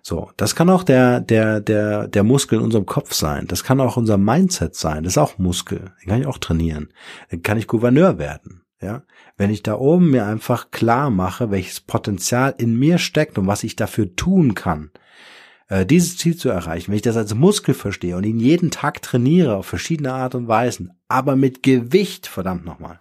So, 0.02 0.30
das 0.37 0.54
kann 0.54 0.70
auch 0.70 0.85
der 0.85 1.20
der 1.20 1.61
der 1.61 2.06
der 2.06 2.23
Muskel 2.23 2.61
in 2.61 2.64
unserem 2.64 2.87
Kopf 2.87 3.12
sein. 3.12 3.49
Das 3.49 3.64
kann 3.64 3.80
auch 3.80 3.96
unser 3.96 4.18
Mindset 4.18 4.76
sein. 4.76 5.02
Das 5.02 5.14
ist 5.14 5.18
auch 5.18 5.38
Muskel. 5.38 5.90
Den 6.00 6.08
kann 6.08 6.20
ich 6.20 6.28
auch 6.28 6.38
trainieren. 6.38 6.92
Dann 7.32 7.42
kann 7.42 7.58
ich 7.58 7.66
Gouverneur 7.66 8.18
werden. 8.18 8.62
Ja, 8.80 9.02
wenn 9.37 9.50
ich 9.50 9.64
da 9.64 9.75
oben 9.75 10.12
mir 10.12 10.26
einfach 10.26 10.70
klar 10.70 11.11
mache, 11.11 11.50
welches 11.50 11.80
Potenzial 11.80 12.54
in 12.58 12.78
mir 12.78 12.99
steckt 12.99 13.37
und 13.37 13.49
was 13.49 13.64
ich 13.64 13.75
dafür 13.75 14.14
tun 14.14 14.54
kann, 14.54 14.92
äh, 15.66 15.85
dieses 15.85 16.16
Ziel 16.18 16.37
zu 16.37 16.50
erreichen, 16.50 16.92
wenn 16.92 16.96
ich 16.96 17.02
das 17.02 17.16
als 17.16 17.35
Muskel 17.35 17.75
verstehe 17.75 18.16
und 18.16 18.23
ihn 18.23 18.38
jeden 18.38 18.70
Tag 18.70 19.02
trainiere 19.02 19.56
auf 19.56 19.66
verschiedene 19.66 20.12
Art 20.12 20.37
und 20.37 20.46
Weisen, 20.46 20.92
aber 21.08 21.35
mit 21.35 21.64
Gewicht, 21.64 22.28
verdammt 22.28 22.64
nochmal, 22.64 23.00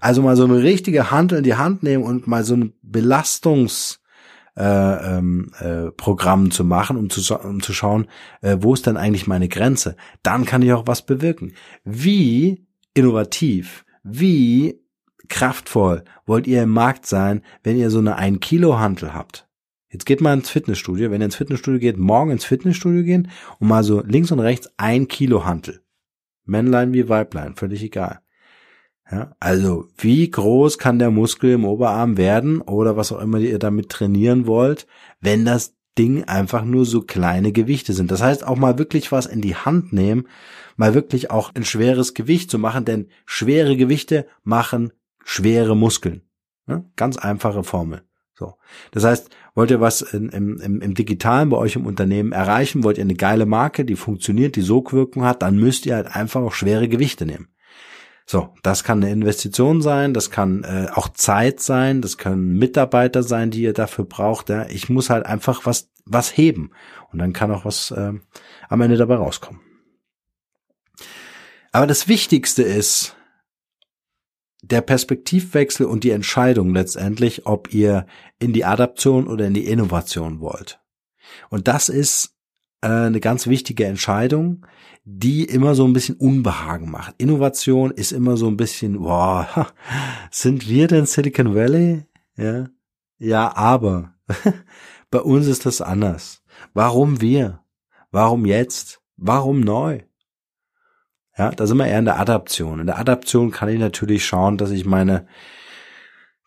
Also 0.00 0.22
mal 0.22 0.36
so 0.36 0.44
eine 0.44 0.62
richtige 0.62 1.10
Hand 1.10 1.32
in 1.32 1.44
die 1.44 1.54
Hand 1.54 1.82
nehmen 1.82 2.04
und 2.04 2.26
mal 2.26 2.42
so 2.42 2.56
ein 2.56 2.72
Belastungs 2.82 4.00
äh, 4.56 5.16
ähm, 5.18 5.52
äh, 5.60 5.90
Programm 5.92 6.50
zu 6.50 6.64
machen, 6.64 6.96
um 6.96 7.10
zu, 7.10 7.34
um 7.36 7.62
zu 7.62 7.72
schauen, 7.72 8.06
äh, 8.42 8.56
wo 8.60 8.74
ist 8.74 8.86
denn 8.86 8.96
eigentlich 8.96 9.26
meine 9.26 9.48
Grenze. 9.48 9.96
Dann 10.22 10.44
kann 10.44 10.62
ich 10.62 10.72
auch 10.72 10.86
was 10.86 11.02
bewirken. 11.02 11.52
Wie 11.84 12.66
innovativ, 12.94 13.84
wie 14.02 14.80
kraftvoll 15.28 16.04
wollt 16.26 16.46
ihr 16.46 16.64
im 16.64 16.70
Markt 16.70 17.06
sein, 17.06 17.42
wenn 17.62 17.76
ihr 17.76 17.90
so 17.90 18.00
eine 18.00 18.16
1 18.16 18.40
Kilo 18.40 18.78
Hantel 18.78 19.14
habt? 19.14 19.46
Jetzt 19.88 20.06
geht 20.06 20.20
mal 20.20 20.34
ins 20.34 20.50
Fitnessstudio. 20.50 21.10
Wenn 21.10 21.20
ihr 21.20 21.26
ins 21.26 21.36
Fitnessstudio 21.36 21.80
geht, 21.80 21.98
morgen 21.98 22.30
ins 22.30 22.44
Fitnessstudio 22.44 23.02
gehen 23.02 23.30
und 23.58 23.68
mal 23.68 23.82
so 23.82 24.02
links 24.02 24.30
und 24.30 24.40
rechts 24.40 24.70
ein 24.76 25.08
Kilo 25.08 25.44
Hantel. 25.44 25.82
Männlein 26.44 26.92
wie 26.92 27.08
Weiblein, 27.08 27.54
völlig 27.54 27.82
egal. 27.82 28.20
Ja, 29.10 29.34
also 29.40 29.88
wie 29.96 30.30
groß 30.30 30.78
kann 30.78 31.00
der 31.00 31.10
Muskel 31.10 31.52
im 31.52 31.64
Oberarm 31.64 32.16
werden 32.16 32.60
oder 32.60 32.96
was 32.96 33.10
auch 33.10 33.20
immer 33.20 33.38
ihr 33.38 33.58
damit 33.58 33.88
trainieren 33.88 34.46
wollt, 34.46 34.86
wenn 35.20 35.44
das 35.44 35.74
Ding 35.98 36.24
einfach 36.24 36.64
nur 36.64 36.86
so 36.86 37.02
kleine 37.02 37.50
Gewichte 37.50 37.92
sind. 37.92 38.12
Das 38.12 38.22
heißt 38.22 38.46
auch 38.46 38.56
mal 38.56 38.78
wirklich 38.78 39.10
was 39.10 39.26
in 39.26 39.40
die 39.40 39.56
Hand 39.56 39.92
nehmen, 39.92 40.28
mal 40.76 40.94
wirklich 40.94 41.30
auch 41.30 41.52
ein 41.54 41.64
schweres 41.64 42.14
Gewicht 42.14 42.50
zu 42.50 42.58
machen, 42.58 42.84
denn 42.84 43.08
schwere 43.26 43.76
Gewichte 43.76 44.26
machen 44.44 44.92
schwere 45.24 45.76
Muskeln. 45.76 46.22
Ja, 46.66 46.84
ganz 46.96 47.16
einfache 47.16 47.64
Formel. 47.64 48.02
So. 48.34 48.54
Das 48.92 49.04
heißt, 49.04 49.28
wollt 49.54 49.70
ihr 49.70 49.80
was 49.80 50.02
im, 50.02 50.30
im, 50.30 50.80
im 50.80 50.94
Digitalen 50.94 51.50
bei 51.50 51.56
euch 51.56 51.76
im 51.76 51.84
Unternehmen 51.84 52.32
erreichen, 52.32 52.84
wollt 52.84 52.96
ihr 52.96 53.04
eine 53.04 53.14
geile 53.14 53.44
Marke, 53.44 53.84
die 53.84 53.96
funktioniert, 53.96 54.56
die 54.56 54.62
Sogwirkung 54.62 55.24
hat, 55.24 55.42
dann 55.42 55.58
müsst 55.58 55.84
ihr 55.84 55.96
halt 55.96 56.14
einfach 56.14 56.40
auch 56.40 56.54
schwere 56.54 56.88
Gewichte 56.88 57.26
nehmen. 57.26 57.48
So, 58.30 58.54
das 58.62 58.84
kann 58.84 59.02
eine 59.02 59.10
Investition 59.10 59.82
sein, 59.82 60.14
das 60.14 60.30
kann 60.30 60.62
äh, 60.62 60.86
auch 60.94 61.08
Zeit 61.08 61.58
sein, 61.58 62.00
das 62.00 62.16
können 62.16 62.56
Mitarbeiter 62.60 63.24
sein, 63.24 63.50
die 63.50 63.62
ihr 63.62 63.72
dafür 63.72 64.04
braucht. 64.04 64.50
Ja. 64.50 64.68
Ich 64.68 64.88
muss 64.88 65.10
halt 65.10 65.26
einfach 65.26 65.66
was 65.66 65.90
was 66.04 66.36
heben 66.36 66.70
und 67.10 67.18
dann 67.18 67.32
kann 67.32 67.50
auch 67.50 67.64
was 67.64 67.90
äh, 67.90 68.12
am 68.68 68.80
Ende 68.80 68.96
dabei 68.96 69.16
rauskommen. 69.16 69.60
Aber 71.72 71.88
das 71.88 72.06
Wichtigste 72.06 72.62
ist 72.62 73.16
der 74.62 74.82
Perspektivwechsel 74.82 75.84
und 75.84 76.04
die 76.04 76.12
Entscheidung 76.12 76.72
letztendlich, 76.72 77.46
ob 77.46 77.74
ihr 77.74 78.06
in 78.38 78.52
die 78.52 78.64
Adaption 78.64 79.26
oder 79.26 79.48
in 79.48 79.54
die 79.54 79.66
Innovation 79.66 80.38
wollt. 80.38 80.80
Und 81.48 81.66
das 81.66 81.88
ist 81.88 82.36
äh, 82.82 82.88
eine 82.88 83.20
ganz 83.20 83.46
wichtige 83.46 83.84
Entscheidung, 83.86 84.66
die 85.04 85.44
immer 85.44 85.74
so 85.74 85.84
ein 85.86 85.92
bisschen 85.92 86.16
Unbehagen 86.16 86.90
macht. 86.90 87.14
Innovation 87.18 87.90
ist 87.90 88.12
immer 88.12 88.36
so 88.36 88.48
ein 88.48 88.56
bisschen, 88.56 89.00
wow, 89.00 89.72
sind 90.30 90.68
wir 90.68 90.86
denn 90.88 91.06
Silicon 91.06 91.54
Valley? 91.54 92.06
Ja, 92.36 92.68
ja, 93.18 93.54
aber 93.56 94.14
bei 95.10 95.20
uns 95.20 95.46
ist 95.46 95.66
das 95.66 95.80
anders. 95.80 96.42
Warum 96.72 97.20
wir? 97.20 97.60
Warum 98.10 98.46
jetzt? 98.46 99.00
Warum 99.16 99.60
neu? 99.60 100.00
Ja, 101.36 101.50
da 101.50 101.66
sind 101.66 101.76
wir 101.76 101.86
eher 101.86 101.98
in 101.98 102.04
der 102.04 102.18
Adaption. 102.18 102.80
In 102.80 102.86
der 102.86 102.98
Adaption 102.98 103.50
kann 103.50 103.68
ich 103.68 103.78
natürlich 103.78 104.24
schauen, 104.24 104.58
dass 104.58 104.70
ich 104.70 104.84
meine 104.84 105.26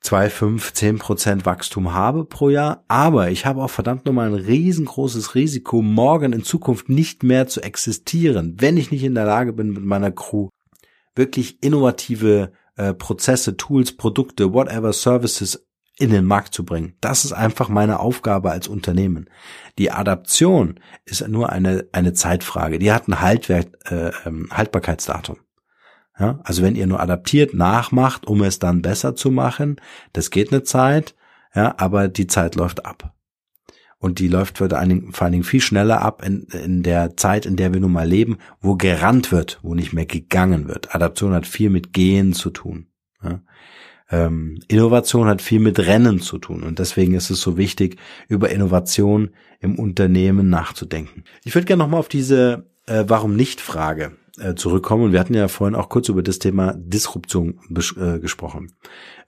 2, 0.03 0.29
5, 0.29 0.73
10 0.73 0.99
Prozent 0.99 1.45
Wachstum 1.45 1.93
habe 1.93 2.25
pro 2.25 2.49
Jahr, 2.49 2.83
aber 2.89 3.31
ich 3.31 3.45
habe 3.45 3.63
auch 3.63 3.69
verdammt 3.69 4.05
nochmal 4.05 4.27
ein 4.27 4.33
riesengroßes 4.33 5.33
Risiko, 5.33 5.81
morgen 5.81 6.33
in 6.33 6.43
Zukunft 6.43 6.89
nicht 6.89 7.23
mehr 7.23 7.47
zu 7.47 7.61
existieren, 7.61 8.57
wenn 8.59 8.77
ich 8.77 8.91
nicht 8.91 9.03
in 9.03 9.15
der 9.15 9.25
Lage 9.25 9.53
bin, 9.53 9.71
mit 9.71 9.85
meiner 9.85 10.11
Crew 10.11 10.49
wirklich 11.15 11.63
innovative 11.63 12.51
äh, 12.75 12.93
Prozesse, 12.93 13.55
Tools, 13.55 13.95
Produkte, 13.95 14.53
whatever, 14.53 14.91
Services 14.91 15.65
in 15.97 16.09
den 16.09 16.25
Markt 16.25 16.53
zu 16.53 16.65
bringen. 16.65 16.95
Das 17.01 17.23
ist 17.23 17.33
einfach 17.33 17.69
meine 17.69 17.99
Aufgabe 17.99 18.51
als 18.51 18.67
Unternehmen. 18.67 19.29
Die 19.77 19.91
Adaption 19.91 20.79
ist 21.05 21.25
nur 21.27 21.51
eine, 21.51 21.87
eine 21.91 22.13
Zeitfrage. 22.13 22.79
Die 22.79 22.91
hat 22.91 23.07
ein 23.07 23.21
Haltwert, 23.21 23.69
äh, 23.91 24.11
ähm, 24.25 24.49
Haltbarkeitsdatum. 24.51 25.37
Ja, 26.19 26.39
also 26.43 26.61
wenn 26.61 26.75
ihr 26.75 26.85
nur 26.85 26.99
adaptiert, 26.99 27.53
nachmacht, 27.53 28.27
um 28.27 28.43
es 28.43 28.59
dann 28.59 28.81
besser 28.81 29.15
zu 29.15 29.31
machen, 29.31 29.77
das 30.13 30.29
geht 30.29 30.51
eine 30.51 30.63
Zeit, 30.63 31.15
ja, 31.55 31.73
aber 31.77 32.07
die 32.07 32.27
Zeit 32.27 32.55
läuft 32.55 32.85
ab. 32.85 33.13
Und 33.97 34.19
die 34.19 34.27
läuft 34.27 34.57
vor 34.57 34.71
allen 34.73 35.11
Dingen, 35.11 35.43
viel 35.43 35.61
schneller 35.61 36.01
ab 36.01 36.23
in, 36.25 36.43
in 36.51 36.83
der 36.83 37.15
Zeit, 37.15 37.45
in 37.45 37.55
der 37.55 37.73
wir 37.73 37.79
nun 37.79 37.93
mal 37.93 38.07
leben, 38.07 38.37
wo 38.59 38.75
gerannt 38.75 39.31
wird, 39.31 39.59
wo 39.63 39.75
nicht 39.75 39.93
mehr 39.93 40.05
gegangen 40.05 40.67
wird. 40.67 40.93
Adaption 40.93 41.33
hat 41.33 41.47
viel 41.47 41.69
mit 41.69 41.93
Gehen 41.93 42.33
zu 42.33 42.49
tun. 42.49 42.87
Ja. 43.23 43.41
Ähm, 44.11 44.59
Innovation 44.67 45.27
hat 45.27 45.41
viel 45.41 45.61
mit 45.61 45.79
Rennen 45.79 46.19
zu 46.19 46.37
tun. 46.37 46.63
Und 46.63 46.79
deswegen 46.79 47.13
ist 47.13 47.29
es 47.29 47.39
so 47.39 47.55
wichtig, 47.55 47.97
über 48.27 48.49
Innovation 48.49 49.29
im 49.61 49.79
Unternehmen 49.79 50.49
nachzudenken. 50.49 51.23
Ich 51.45 51.55
würde 51.55 51.65
gerne 51.65 51.81
nochmal 51.81 52.01
auf 52.01 52.09
diese 52.09 52.69
äh, 52.85 53.05
Warum 53.07 53.37
nicht 53.37 53.61
Frage 53.61 54.17
äh, 54.39 54.55
zurückkommen. 54.55 55.03
Und 55.03 55.11
wir 55.11 55.19
hatten 55.19 55.33
ja 55.33 55.47
vorhin 55.47 55.75
auch 55.75 55.89
kurz 55.89 56.09
über 56.09 56.23
das 56.23 56.39
Thema 56.39 56.73
Disruption 56.75 57.59
äh, 57.97 58.19
gesprochen. 58.19 58.73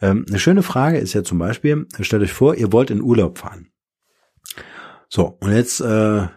Ähm, 0.02 0.26
eine 0.28 0.40
schöne 0.40 0.64
Frage 0.64 0.98
ist 0.98 1.14
ja 1.14 1.24
zum 1.24 1.38
Beispiel, 1.38 1.88
stellt 2.00 2.24
euch 2.24 2.34
vor, 2.34 2.56
ihr 2.56 2.72
wollt 2.72 2.90
in 2.90 3.02
Urlaub 3.02 3.38
fahren. 3.38 3.72
So, 5.10 5.38
und 5.40 5.52
jetzt 5.52 5.80
äh, 5.82 6.28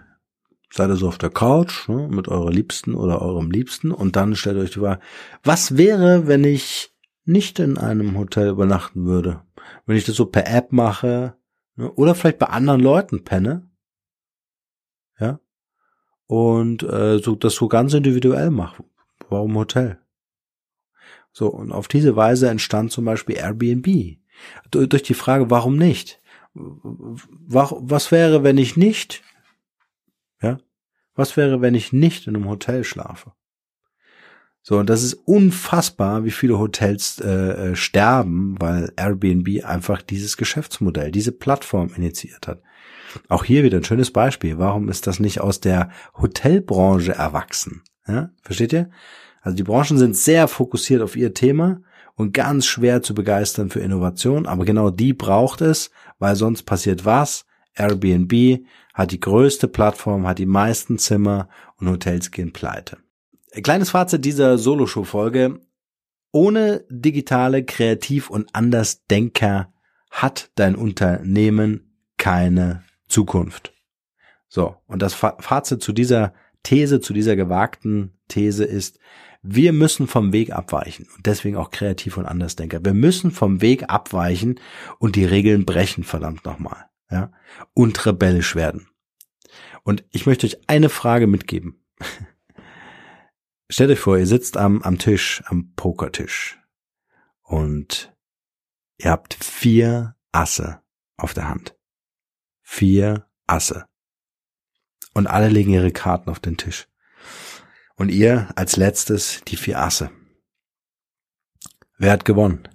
seid 0.70 0.90
ihr 0.90 0.96
so 0.96 1.08
auf 1.08 1.18
der 1.18 1.30
Couch 1.30 1.88
ne, 1.88 2.08
mit 2.10 2.28
eurer 2.28 2.50
Liebsten 2.50 2.94
oder 2.94 3.22
eurem 3.22 3.50
Liebsten 3.50 3.90
und 3.90 4.16
dann 4.16 4.36
stellt 4.36 4.58
euch 4.58 4.70
die 4.70 4.80
Frage, 4.80 5.00
was 5.42 5.76
wäre, 5.76 6.26
wenn 6.26 6.44
ich 6.44 6.94
nicht 7.24 7.58
in 7.58 7.78
einem 7.78 8.16
Hotel 8.16 8.48
übernachten 8.48 9.06
würde? 9.06 9.42
Wenn 9.86 9.96
ich 9.96 10.04
das 10.04 10.16
so 10.16 10.26
per 10.26 10.46
App 10.46 10.72
mache 10.72 11.36
ne, 11.76 11.90
oder 11.92 12.14
vielleicht 12.14 12.38
bei 12.38 12.46
anderen 12.46 12.80
Leuten 12.80 13.24
penne? 13.24 13.70
Ja, 15.18 15.40
und 16.28 16.82
äh, 16.84 17.18
so 17.18 17.34
das 17.34 17.54
so 17.54 17.66
ganz 17.68 17.94
individuell 17.94 18.50
macht. 18.50 18.82
Warum 19.28 19.56
Hotel? 19.56 19.98
So, 21.32 21.48
und 21.48 21.72
auf 21.72 21.88
diese 21.88 22.14
Weise 22.16 22.48
entstand 22.48 22.92
zum 22.92 23.04
Beispiel 23.04 23.36
Airbnb. 23.36 24.18
Durch 24.70 25.02
die 25.02 25.14
Frage, 25.14 25.50
warum 25.50 25.76
nicht? 25.76 26.20
Was 26.54 28.12
wäre, 28.12 28.42
wenn 28.44 28.58
ich 28.58 28.76
nicht, 28.76 29.22
ja, 30.42 30.58
was 31.14 31.36
wäre, 31.36 31.60
wenn 31.60 31.74
ich 31.74 31.92
nicht 31.92 32.26
in 32.26 32.36
einem 32.36 32.48
Hotel 32.48 32.84
schlafe? 32.84 33.32
So, 34.62 34.78
und 34.78 34.90
das 34.90 35.02
ist 35.02 35.14
unfassbar, 35.14 36.24
wie 36.24 36.30
viele 36.30 36.58
Hotels 36.58 37.20
äh, 37.20 37.70
äh 37.70 37.76
sterben, 37.76 38.56
weil 38.60 38.92
Airbnb 38.96 39.64
einfach 39.64 40.02
dieses 40.02 40.36
Geschäftsmodell, 40.36 41.10
diese 41.10 41.32
Plattform 41.32 41.90
initiiert 41.94 42.48
hat. 42.48 42.62
Auch 43.28 43.44
hier 43.44 43.64
wieder 43.64 43.78
ein 43.78 43.84
schönes 43.84 44.10
Beispiel. 44.10 44.58
Warum 44.58 44.88
ist 44.88 45.06
das 45.06 45.20
nicht 45.20 45.40
aus 45.40 45.60
der 45.60 45.90
Hotelbranche 46.16 47.12
erwachsen? 47.12 47.82
Ja, 48.06 48.30
versteht 48.42 48.72
ihr? 48.72 48.90
Also 49.42 49.56
die 49.56 49.62
Branchen 49.62 49.98
sind 49.98 50.16
sehr 50.16 50.48
fokussiert 50.48 51.02
auf 51.02 51.16
ihr 51.16 51.34
Thema 51.34 51.80
und 52.14 52.32
ganz 52.32 52.66
schwer 52.66 53.02
zu 53.02 53.14
begeistern 53.14 53.70
für 53.70 53.80
Innovation, 53.80 54.46
aber 54.46 54.64
genau 54.64 54.90
die 54.90 55.12
braucht 55.12 55.60
es, 55.60 55.90
weil 56.18 56.36
sonst 56.36 56.64
passiert 56.64 57.04
was? 57.04 57.46
Airbnb 57.74 58.64
hat 58.92 59.12
die 59.12 59.20
größte 59.20 59.68
Plattform, 59.68 60.26
hat 60.26 60.38
die 60.38 60.46
meisten 60.46 60.98
Zimmer 60.98 61.48
und 61.76 61.88
Hotels 61.88 62.30
gehen 62.32 62.52
pleite. 62.52 62.98
Kleines 63.62 63.90
Fazit 63.90 64.24
dieser 64.24 64.58
Solo-Show-Folge. 64.58 65.60
Ohne 66.32 66.84
digitale 66.90 67.64
Kreativ- 67.64 68.28
und 68.28 68.54
Andersdenker 68.54 69.72
hat 70.10 70.50
dein 70.56 70.74
Unternehmen 70.74 71.94
keine 72.16 72.82
Zukunft. 73.08 73.72
So, 74.48 74.76
und 74.86 75.02
das 75.02 75.14
Fazit 75.14 75.82
zu 75.82 75.92
dieser 75.92 76.32
These, 76.62 77.00
zu 77.00 77.12
dieser 77.12 77.36
gewagten 77.36 78.18
These 78.28 78.64
ist, 78.64 78.98
wir 79.42 79.72
müssen 79.72 80.06
vom 80.06 80.32
Weg 80.32 80.52
abweichen 80.52 81.06
und 81.16 81.26
deswegen 81.26 81.56
auch 81.56 81.70
kreativ 81.70 82.16
und 82.16 82.26
Andersdenker. 82.26 82.84
Wir 82.84 82.94
müssen 82.94 83.30
vom 83.30 83.60
Weg 83.60 83.88
abweichen 83.88 84.60
und 84.98 85.16
die 85.16 85.24
Regeln 85.24 85.64
brechen, 85.64 86.02
verdammt 86.02 86.44
nochmal, 86.44 86.86
ja, 87.10 87.30
und 87.74 88.04
rebellisch 88.04 88.56
werden. 88.56 88.88
Und 89.84 90.04
ich 90.10 90.26
möchte 90.26 90.46
euch 90.46 90.58
eine 90.68 90.88
Frage 90.88 91.26
mitgeben. 91.26 91.84
Stellt 93.70 93.90
euch 93.90 94.00
vor, 94.00 94.18
ihr 94.18 94.26
sitzt 94.26 94.56
am, 94.56 94.82
am 94.82 94.98
Tisch, 94.98 95.42
am 95.46 95.72
Pokertisch 95.76 96.58
und 97.42 98.14
ihr 98.98 99.10
habt 99.10 99.34
vier 99.34 100.16
Asse 100.32 100.82
auf 101.16 101.32
der 101.32 101.48
Hand 101.48 101.77
vier 102.68 103.26
Asse. 103.46 103.86
Und 105.14 105.26
alle 105.26 105.48
legen 105.48 105.72
ihre 105.72 105.90
Karten 105.90 106.28
auf 106.28 106.38
den 106.38 106.58
Tisch. 106.58 106.86
Und 107.96 108.10
ihr 108.10 108.50
als 108.56 108.76
letztes 108.76 109.40
die 109.48 109.56
vier 109.56 109.80
Asse. 109.80 110.10
Wer 111.96 112.12
hat 112.12 112.26
gewonnen? 112.26 112.68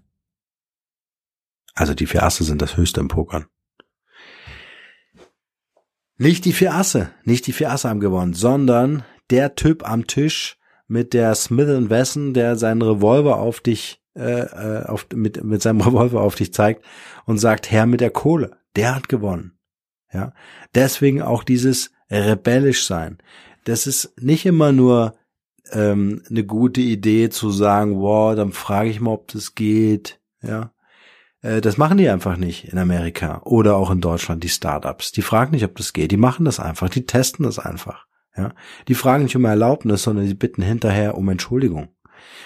Also 1.75 1.93
die 1.93 2.07
vier 2.07 2.23
Asse 2.23 2.43
sind 2.43 2.61
das 2.61 2.75
höchste 2.75 2.99
im 2.99 3.07
Pokern. 3.07 3.45
Nicht 6.17 6.45
die 6.45 6.53
vier 6.53 6.73
Asse, 6.73 7.11
nicht 7.23 7.45
die 7.47 7.53
vier 7.53 7.71
Asse 7.71 7.87
haben 7.87 7.99
gewonnen, 7.99 8.33
sondern 8.33 9.05
der 9.29 9.55
Typ 9.55 9.87
am 9.87 10.07
Tisch 10.07 10.57
mit 10.87 11.13
der 11.13 11.33
Smith 11.35 11.89
Wesson, 11.89 12.33
der 12.33 12.55
seinen 12.55 12.81
Revolver 12.81 13.37
auf 13.37 13.61
dich, 13.61 14.01
äh, 14.15 14.41
äh, 14.41 14.85
auf, 14.87 15.07
mit, 15.13 15.43
mit 15.43 15.61
seinem 15.61 15.81
Revolver 15.81 16.21
auf 16.21 16.35
dich 16.35 16.51
zeigt 16.51 16.83
und 17.25 17.37
sagt, 17.37 17.71
Herr 17.71 17.85
mit 17.85 18.01
der 18.01 18.11
Kohle, 18.11 18.57
der 18.75 18.95
hat 18.95 19.07
gewonnen. 19.07 19.53
Ja, 20.13 20.33
deswegen 20.75 21.21
auch 21.21 21.43
dieses 21.43 21.91
rebellisch 22.09 22.85
sein. 22.85 23.17
Das 23.63 23.87
ist 23.87 24.13
nicht 24.21 24.45
immer 24.45 24.71
nur 24.71 25.15
ähm, 25.71 26.21
eine 26.29 26.45
gute 26.45 26.81
Idee 26.81 27.29
zu 27.29 27.49
sagen, 27.49 27.99
wow, 27.99 28.35
dann 28.35 28.51
frage 28.51 28.89
ich 28.89 28.99
mal, 28.99 29.11
ob 29.11 29.31
das 29.31 29.55
geht. 29.55 30.19
Ja, 30.41 30.71
äh, 31.41 31.61
das 31.61 31.77
machen 31.77 31.97
die 31.97 32.09
einfach 32.09 32.37
nicht 32.37 32.65
in 32.65 32.77
Amerika 32.77 33.41
oder 33.43 33.75
auch 33.75 33.89
in 33.89 34.01
Deutschland 34.01 34.43
die 34.43 34.49
Startups. 34.49 35.11
Die 35.11 35.21
fragen 35.21 35.51
nicht, 35.51 35.65
ob 35.65 35.75
das 35.75 35.93
geht. 35.93 36.11
Die 36.11 36.17
machen 36.17 36.45
das 36.45 36.59
einfach. 36.59 36.89
Die 36.89 37.05
testen 37.05 37.45
das 37.45 37.59
einfach. 37.59 38.05
Ja, 38.35 38.53
die 38.87 38.95
fragen 38.95 39.23
nicht 39.23 39.35
um 39.35 39.45
Erlaubnis, 39.45 40.03
sondern 40.03 40.25
die 40.25 40.33
bitten 40.33 40.63
hinterher 40.63 41.17
um 41.17 41.29
Entschuldigung. 41.29 41.89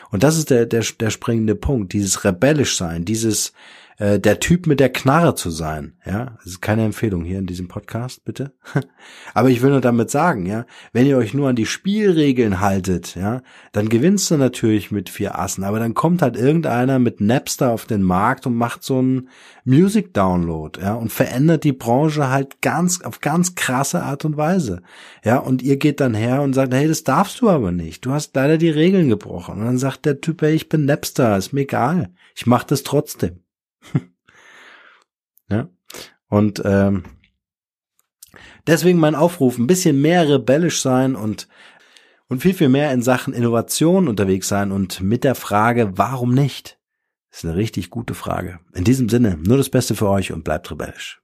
Und 0.10 0.24
das 0.24 0.38
ist 0.38 0.50
der 0.50 0.66
der 0.66 0.84
der 1.00 1.10
springende 1.10 1.56
Punkt. 1.56 1.94
Dieses 1.94 2.24
rebellisch 2.24 2.78
sein, 2.78 3.06
dieses 3.06 3.54
äh, 3.98 4.20
der 4.20 4.40
Typ 4.40 4.68
mit 4.68 4.80
der 4.80 4.90
Knarre 4.90 5.36
zu 5.36 5.50
sein. 5.50 5.94
Ja, 6.06 6.36
das 6.38 6.46
ist 6.46 6.62
keine 6.62 6.86
Empfehlung 6.86 7.24
hier 7.24 7.40
in 7.40 7.48
diesem 7.48 7.68
Podcast, 7.68 8.24
bitte. 8.26 8.54
Aber 9.34 9.50
ich 9.50 9.62
will 9.62 9.72
nur 9.72 9.82
damit 9.82 10.12
sagen, 10.12 10.46
ja, 10.46 10.66
wenn 10.94 11.08
ihr 11.08 11.18
euch 11.18 11.34
nur 11.34 11.50
an 11.50 11.56
die 11.56 11.66
Spielregeln 11.66 12.60
haltet, 12.60 13.16
ja, 13.16 13.42
dann 13.72 13.90
gewinnst 13.90 14.30
du 14.30 14.38
natürlich 14.38 14.92
mit 14.92 15.10
vier 15.10 15.40
Assen. 15.40 15.64
Aber 15.64 15.80
dann 15.80 15.96
kommt 15.96 16.22
halt 16.22 16.38
irgendeiner 16.38 17.00
mit 17.00 17.22
Napster 17.22 17.72
auf 17.72 17.86
den 17.86 18.04
Markt 18.04 18.46
und 18.46 18.56
macht 18.56 18.84
so 18.84 19.00
einen 19.00 19.30
Music 19.66 20.14
Download, 20.14 20.80
ja, 20.80 20.94
und 20.94 21.12
verändert 21.12 21.64
die 21.64 21.74
Branche 21.74 22.30
halt 22.30 22.62
ganz 22.62 23.02
auf 23.02 23.20
ganz 23.20 23.56
krasse 23.56 24.04
Art 24.04 24.26
und 24.26 24.38
Weise. 24.38 24.84
Ja, 25.24 25.40
und 25.40 25.64
ihr 25.64 25.78
geht 25.78 26.00
dann 26.00 26.14
her 26.14 26.44
und 26.44 26.54
sagt, 26.54 26.74
hey, 26.74 26.88
das 26.88 27.04
darfst 27.04 27.42
du 27.42 27.50
aber 27.50 27.72
nicht. 27.72 28.06
Du 28.06 28.12
hast 28.12 28.36
leider 28.36 28.58
die 28.58 28.70
Regeln 28.70 29.10
gebrochen. 29.10 29.60
Und 29.60 29.66
dann 29.66 29.78
sagt 29.80 30.06
der 30.06 30.22
Typ, 30.22 30.42
hey, 30.44 30.54
ich 30.54 30.70
bin 30.70 30.86
Napster, 30.86 31.36
ist 31.36 31.52
mir 31.52 31.62
egal. 31.62 32.12
Ich 32.36 32.46
mach 32.46 32.64
das 32.64 32.84
trotzdem. 32.84 33.42
ja. 35.50 35.70
Und 36.30 36.62
ähm, 36.66 37.04
deswegen 38.66 39.00
mein 39.00 39.16
Aufruf, 39.16 39.58
ein 39.58 39.68
bisschen 39.68 40.02
mehr 40.02 40.28
rebellisch 40.28 40.82
sein 40.82 41.16
und 41.16 41.48
und 42.30 42.42
viel, 42.42 42.54
viel 42.54 42.70
mehr 42.70 42.92
in 42.92 43.02
Sachen 43.02 43.34
Innovation 43.34 44.10
unterwegs 44.10 44.50
sein 44.50 44.74
und 44.74 45.02
mit 45.02 45.24
der 45.24 45.36
Frage, 45.36 45.98
warum 45.98 46.34
nicht? 46.34 46.78
Das 47.30 47.40
ist 47.40 47.46
eine 47.46 47.56
richtig 47.56 47.90
gute 47.90 48.14
Frage. 48.14 48.60
In 48.74 48.84
diesem 48.84 49.10
Sinne, 49.10 49.38
nur 49.38 49.58
das 49.58 49.70
Beste 49.70 49.96
für 49.96 50.10
euch 50.10 50.34
und 50.34 50.44
bleibt 50.44 50.70
rebellisch. 50.70 51.22